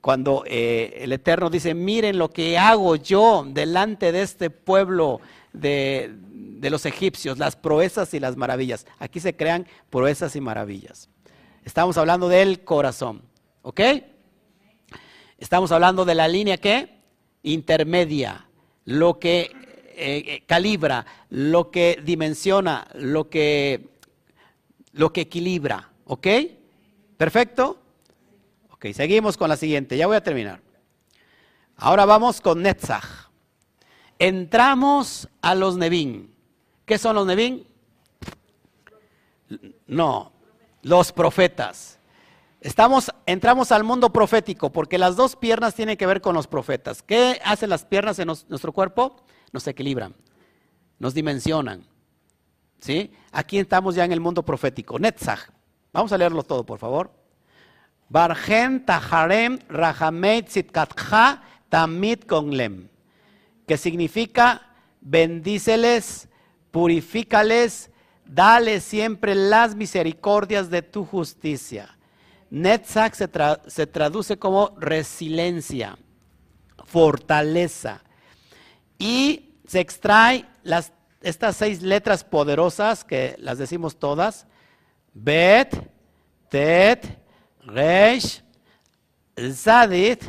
[0.00, 5.20] cuando eh, el Eterno dice, miren lo que hago yo delante de este pueblo
[5.52, 6.14] de,
[6.58, 8.86] de los egipcios, las proezas y las maravillas.
[8.98, 11.08] Aquí se crean proezas y maravillas.
[11.64, 13.22] Estamos hablando del corazón,
[13.62, 13.80] ¿ok?
[15.38, 16.98] Estamos hablando de la línea que
[17.42, 18.48] intermedia,
[18.84, 23.88] lo que eh, eh, calibra, lo que dimensiona, lo que,
[24.92, 26.26] lo que equilibra, ¿ok?
[27.16, 27.80] ¿Perfecto?
[28.78, 30.60] Ok, seguimos con la siguiente, ya voy a terminar.
[31.76, 33.28] Ahora vamos con Netzach.
[34.20, 36.32] Entramos a los Nevin.
[36.86, 37.66] ¿Qué son los Nevin?
[39.88, 40.30] No,
[40.82, 41.98] los profetas.
[42.60, 47.02] Estamos, entramos al mundo profético porque las dos piernas tienen que ver con los profetas.
[47.02, 49.16] ¿Qué hacen las piernas en nuestro cuerpo?
[49.50, 50.14] Nos equilibran,
[51.00, 51.84] nos dimensionan.
[52.78, 53.10] ¿Sí?
[53.32, 55.00] Aquí estamos ya en el mundo profético.
[55.00, 55.50] Netzach.
[55.92, 57.18] Vamos a leerlo todo, por favor.
[58.08, 62.88] Bargen taharem rahameit sitkatcha tamit konglem.
[63.66, 64.62] Que significa
[65.00, 66.28] bendíceles
[66.70, 67.90] purifícales,
[68.24, 71.98] dale siempre las misericordias de tu justicia.
[72.50, 75.98] Netzach se, traduce como resiliencia,
[76.84, 78.02] fortaleza.
[78.98, 80.46] Y se extrae
[81.20, 84.46] estas seis letras poderosas, que las decimos todas,
[85.12, 85.74] Bet,
[86.48, 87.18] Tet,
[87.68, 88.42] Resh,
[89.52, 90.24] Zadit,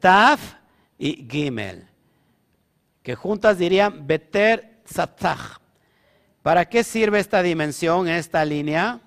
[0.00, 0.54] Taf
[0.96, 1.86] y Gimel,
[3.02, 4.74] que juntas dirían Beter
[6.42, 9.00] ¿Para qué sirve esta dimensión, esta línea?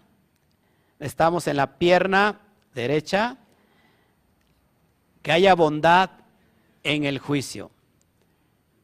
[1.00, 2.42] Estamos en la pierna
[2.74, 3.38] derecha.
[5.22, 6.10] Que haya bondad
[6.84, 7.70] en el juicio.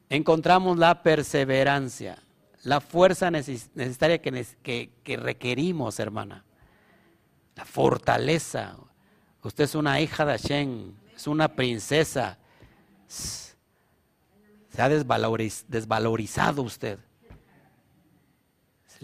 [0.08, 2.18] Encontramos la perseverancia,
[2.62, 6.44] la fuerza necesaria que requerimos, hermana.
[7.56, 8.76] La fortaleza.
[9.42, 12.38] Usted es una hija de Hashem, es una princesa
[14.74, 16.98] se ha desvalorizado usted.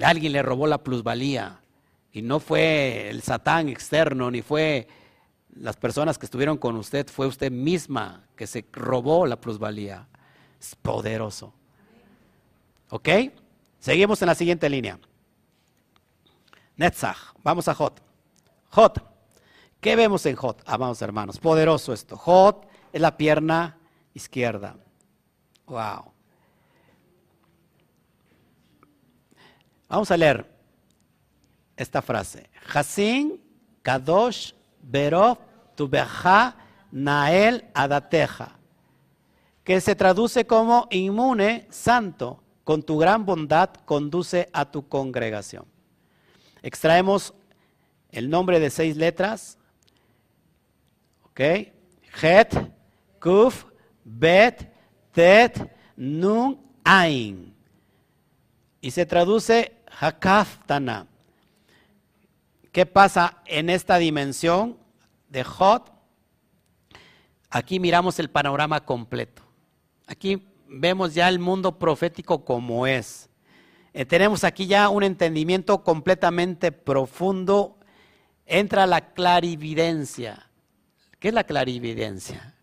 [0.02, 1.60] Alguien le robó la plusvalía
[2.10, 4.88] y no fue el satán externo, ni fue
[5.54, 10.08] las personas que estuvieron con usted, fue usted misma que se robó la plusvalía.
[10.58, 11.52] Es poderoso.
[12.88, 13.08] ¿Ok?
[13.78, 14.98] Seguimos en la siguiente línea.
[16.76, 18.09] Netzach, vamos a Jot.
[18.70, 19.02] Jot,
[19.80, 20.62] ¿qué vemos en Jot?
[20.66, 22.16] Amados hermanos, poderoso esto.
[22.16, 23.78] Jot es la pierna
[24.14, 24.76] izquierda.
[25.66, 26.12] Wow.
[29.88, 30.48] Vamos a leer
[31.76, 32.48] esta frase.
[32.72, 33.40] Hasin
[33.82, 34.52] Kadosh
[34.82, 35.38] Berov
[35.74, 36.56] Tubeja
[36.92, 38.56] Nael Adateja.
[39.64, 45.64] Que se traduce como inmune, santo, con tu gran bondad conduce a tu congregación.
[46.62, 47.34] Extraemos
[48.12, 49.58] el nombre de seis letras.
[51.24, 51.40] ¿Ok?
[52.22, 52.54] Het,
[53.20, 53.64] Kuf,
[54.04, 54.72] Bet,
[55.12, 57.54] Tet, Nun, Ain.
[58.80, 61.06] y se traduce Hakaftana.
[62.72, 64.78] ¿Qué pasa en esta dimensión
[65.28, 65.92] de Hot?
[67.50, 69.42] Aquí miramos el panorama completo.
[70.06, 73.28] Aquí vemos ya el mundo profético como es.
[73.92, 77.76] Eh, tenemos aquí ya un entendimiento completamente profundo.
[78.52, 80.50] Entra la clarividencia.
[81.20, 82.56] ¿Qué es la clarividencia?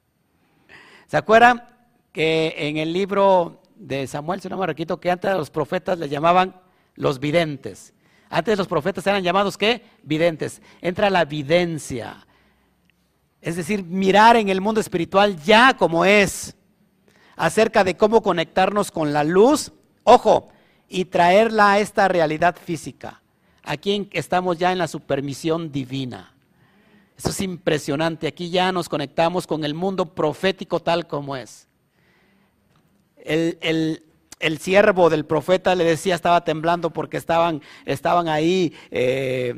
[1.08, 1.64] ¿Se acuerdan
[2.12, 6.60] que en el libro de Samuel, si no me que antes los profetas les llamaban
[6.96, 7.94] los videntes?
[8.30, 9.82] Antes los profetas eran llamados ¿qué?
[10.04, 10.62] Videntes.
[10.82, 12.28] Entra la videncia.
[13.40, 16.54] Es decir, mirar en el mundo espiritual ya como es,
[17.38, 19.72] acerca de cómo conectarnos con la luz,
[20.04, 20.50] ojo,
[20.90, 23.22] y traerla a esta realidad física.
[23.68, 26.34] Aquí estamos ya en la supermisión divina.
[27.18, 28.28] Eso es impresionante.
[28.28, 31.68] Aquí ya nos conectamos con el mundo profético tal como es.
[33.18, 34.04] El,
[34.40, 39.56] el siervo del profeta le decía, estaba temblando porque estaban, estaban ahí, eh,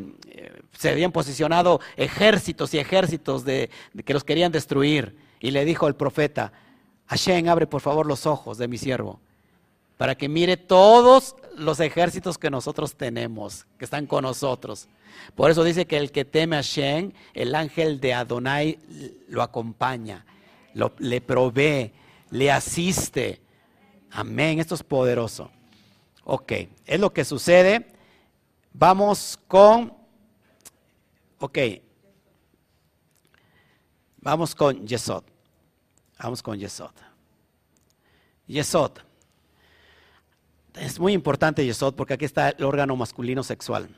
[0.71, 3.69] se habían posicionado ejércitos y ejércitos de,
[4.05, 5.17] que los querían destruir.
[5.39, 6.53] Y le dijo el profeta,
[7.07, 9.19] Hashem, abre por favor los ojos de mi siervo,
[9.99, 14.87] para que mire todos los ejércitos que nosotros tenemos, que están con nosotros.
[15.35, 18.79] Por eso dice que el que teme a Hashem, el ángel de Adonai
[19.27, 20.25] lo acompaña,
[20.73, 21.91] lo, le provee,
[22.29, 23.41] le asiste
[24.11, 25.51] Amén, esto es poderoso.
[26.23, 26.53] Ok,
[26.85, 27.85] es lo que sucede.
[28.71, 29.93] Vamos con,
[31.39, 31.57] ok,
[34.21, 35.25] vamos con Yesod.
[36.23, 36.93] Vamos con Yesod.
[38.47, 39.08] Yesod.
[40.75, 43.89] Es muy importante Yesod porque aquí está el órgano masculino sexual.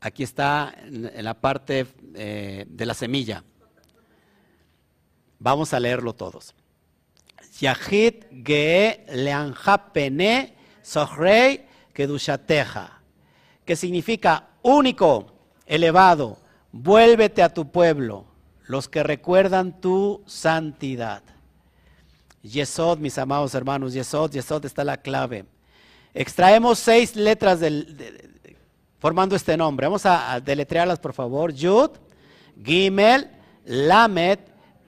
[0.00, 3.42] Aquí está en la parte eh, de la semilla.
[5.38, 6.54] Vamos a leerlo todos.
[7.58, 13.00] Yahid Ge Leanjapene Sohrei Kedushateja,
[13.64, 15.32] que significa único,
[15.64, 16.38] elevado,
[16.72, 18.26] vuélvete a tu pueblo,
[18.66, 21.22] los que recuerdan tu santidad.
[22.44, 25.46] Yesod, mis amados hermanos, Yesod, Yesod está la clave.
[26.12, 28.60] Extraemos seis letras del,
[28.98, 29.86] formando este nombre.
[29.86, 31.52] Vamos a, deletrearlas, por favor.
[31.52, 31.90] Yud,
[32.62, 33.30] Gimel,
[33.64, 34.40] Lamet,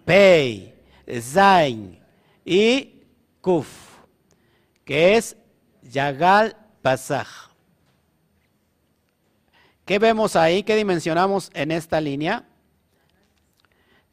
[0.04, 0.74] Pei,
[1.20, 1.98] Zain,
[2.44, 3.02] y
[3.40, 3.66] Kuf,
[4.84, 5.34] que es
[5.82, 7.26] Yagal Pasaj.
[9.86, 10.62] ¿Qué vemos ahí?
[10.62, 12.44] ¿Qué dimensionamos en esta línea?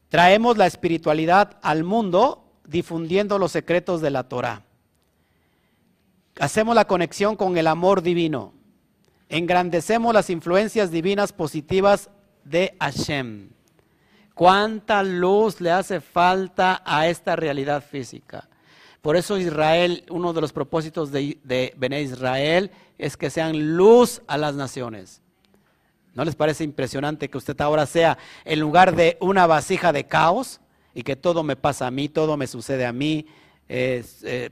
[0.07, 4.63] Traemos la espiritualidad al mundo difundiendo los secretos de la Torah.
[6.39, 8.53] Hacemos la conexión con el amor divino.
[9.29, 12.09] Engrandecemos las influencias divinas positivas
[12.43, 13.49] de Hashem.
[14.33, 18.49] ¿Cuánta luz le hace falta a esta realidad física?
[19.01, 24.37] Por eso Israel, uno de los propósitos de, de Israel es que sean luz a
[24.37, 25.21] las naciones.
[26.13, 30.61] ¿No les parece impresionante que usted ahora sea en lugar de una vasija de caos
[30.93, 33.25] y que todo me pasa a mí, todo me sucede a mí?
[33.69, 34.03] Eh,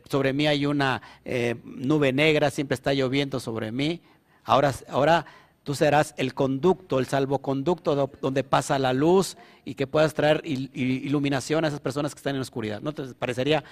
[0.09, 4.01] sobre mí hay una eh, nube negra, siempre está lloviendo sobre mí.
[4.43, 5.25] Ahora, ahora
[5.63, 11.63] Tú serás el conducto, el salvoconducto donde pasa la luz y que puedas traer iluminación
[11.63, 12.81] a esas personas que están en la oscuridad.
[12.81, 13.63] ¿No te parecería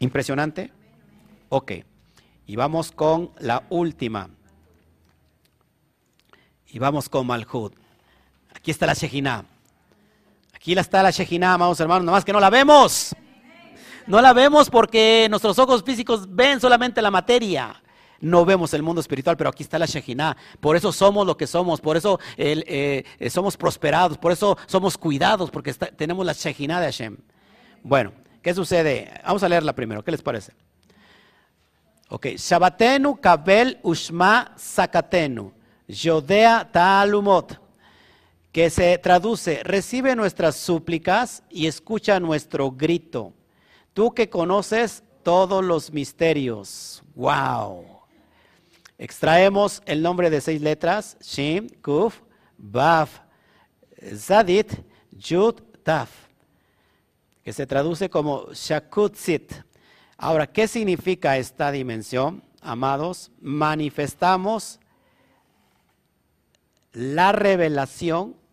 [0.00, 0.70] impresionante?
[1.48, 1.72] Ok.
[2.46, 4.28] Y vamos con la última.
[6.68, 7.72] Y vamos con Malhud.
[8.54, 9.46] Aquí está la Shejina.
[10.64, 13.14] Aquí está la Shejina, amados hermanos, nada más que no la vemos.
[14.06, 17.82] No la vemos porque nuestros ojos físicos ven solamente la materia
[18.18, 20.34] no vemos el mundo espiritual, pero aquí está la Shejina.
[20.60, 25.50] Por eso somos lo que somos, por eso eh, somos prosperados, por eso somos cuidados,
[25.50, 27.18] porque tenemos la Shejina de Hashem.
[27.82, 29.20] Bueno, ¿qué sucede?
[29.22, 30.54] Vamos a leerla primero, ¿qué les parece?
[32.08, 35.52] Ok, Shabbatenu kabel ushma sakatenu,
[35.86, 37.60] yodea ta'alumot,
[38.54, 43.32] que se traduce, recibe nuestras súplicas y escucha nuestro grito.
[43.92, 47.02] Tú que conoces todos los misterios.
[47.16, 47.84] Wow.
[48.96, 52.20] Extraemos el nombre de seis letras, Shin, Kuf,
[52.56, 53.18] Baf,
[54.14, 54.72] Zadit,
[55.10, 56.10] Yud, Taf,
[57.42, 59.52] que se traduce como Shakutzit.
[60.16, 63.32] Ahora, ¿qué significa esta dimensión, amados?
[63.40, 64.78] Manifestamos
[66.92, 68.43] la revelación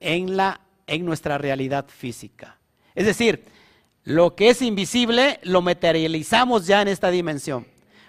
[0.00, 2.58] en, la, en nuestra realidad física.
[2.94, 3.44] Es decir,
[4.04, 7.66] lo que es invisible lo materializamos ya en esta dimensión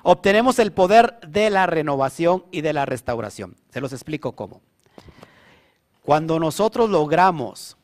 [0.07, 3.56] obtenemos el poder de la renovación y de la restauración.
[3.72, 4.62] Se los explico cómo.
[6.03, 7.76] Cuando nosotros logramos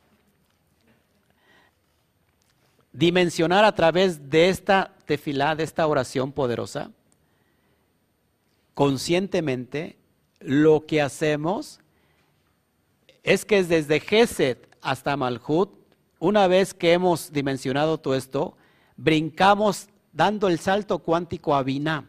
[2.93, 6.91] dimensionar a través de esta tefilá, de esta oración poderosa,
[8.75, 9.97] conscientemente,
[10.39, 11.79] lo que hacemos
[13.23, 15.69] es que desde Geset hasta Malhut,
[16.19, 18.57] una vez que hemos dimensionado todo esto,
[18.95, 22.05] brincamos dando el salto cuántico a Binah.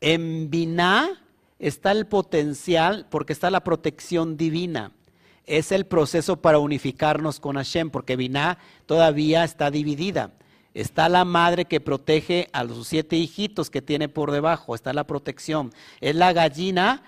[0.00, 1.20] En Binah
[1.58, 4.92] está el potencial porque está la protección divina.
[5.44, 10.32] Es el proceso para unificarnos con Hashem, porque Binah todavía está dividida.
[10.74, 15.04] Está la madre que protege a los siete hijitos que tiene por debajo, está la
[15.04, 15.72] protección.
[16.00, 17.02] Es la gallina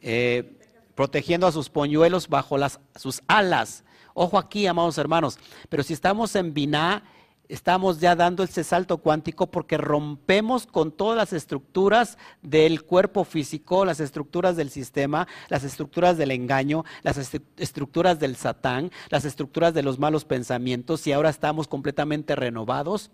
[0.00, 0.53] eh,
[0.94, 3.84] protegiendo a sus poñuelos bajo las, sus alas.
[4.14, 5.38] Ojo aquí, amados hermanos,
[5.68, 7.02] pero si estamos en Binah,
[7.48, 13.84] estamos ya dando ese salto cuántico porque rompemos con todas las estructuras del cuerpo físico,
[13.84, 17.18] las estructuras del sistema, las estructuras del engaño, las
[17.56, 23.10] estructuras del satán, las estructuras de los malos pensamientos y ahora estamos completamente renovados.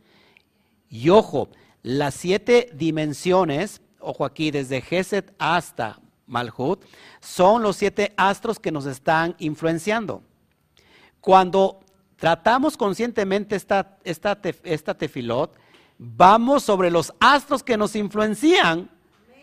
[0.89, 1.48] Y ojo,
[1.82, 6.01] las siete dimensiones, ojo aquí, desde Geset hasta
[6.31, 6.85] Malhut,
[7.20, 10.23] son los siete astros que nos están influenciando.
[11.20, 11.81] Cuando
[12.16, 15.55] tratamos conscientemente esta, esta, esta tefilot,
[15.98, 18.90] vamos sobre los astros que nos influencian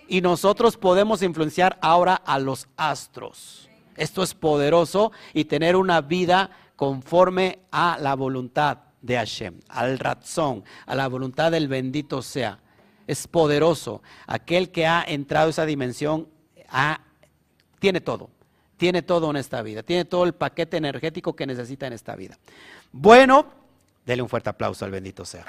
[0.08, 3.70] y nosotros podemos influenciar ahora a los astros.
[3.96, 10.64] Esto es poderoso y tener una vida conforme a la voluntad de Hashem, al razón,
[10.86, 12.60] a la voluntad del bendito sea.
[13.08, 14.02] Es poderoso.
[14.28, 16.28] Aquel que ha entrado a esa dimensión
[17.80, 18.30] tiene todo
[18.77, 22.38] tiene todo en esta vida, tiene todo el paquete energético que necesita en esta vida.
[22.91, 23.52] Bueno,
[24.06, 25.45] dele un fuerte aplauso al bendito sea.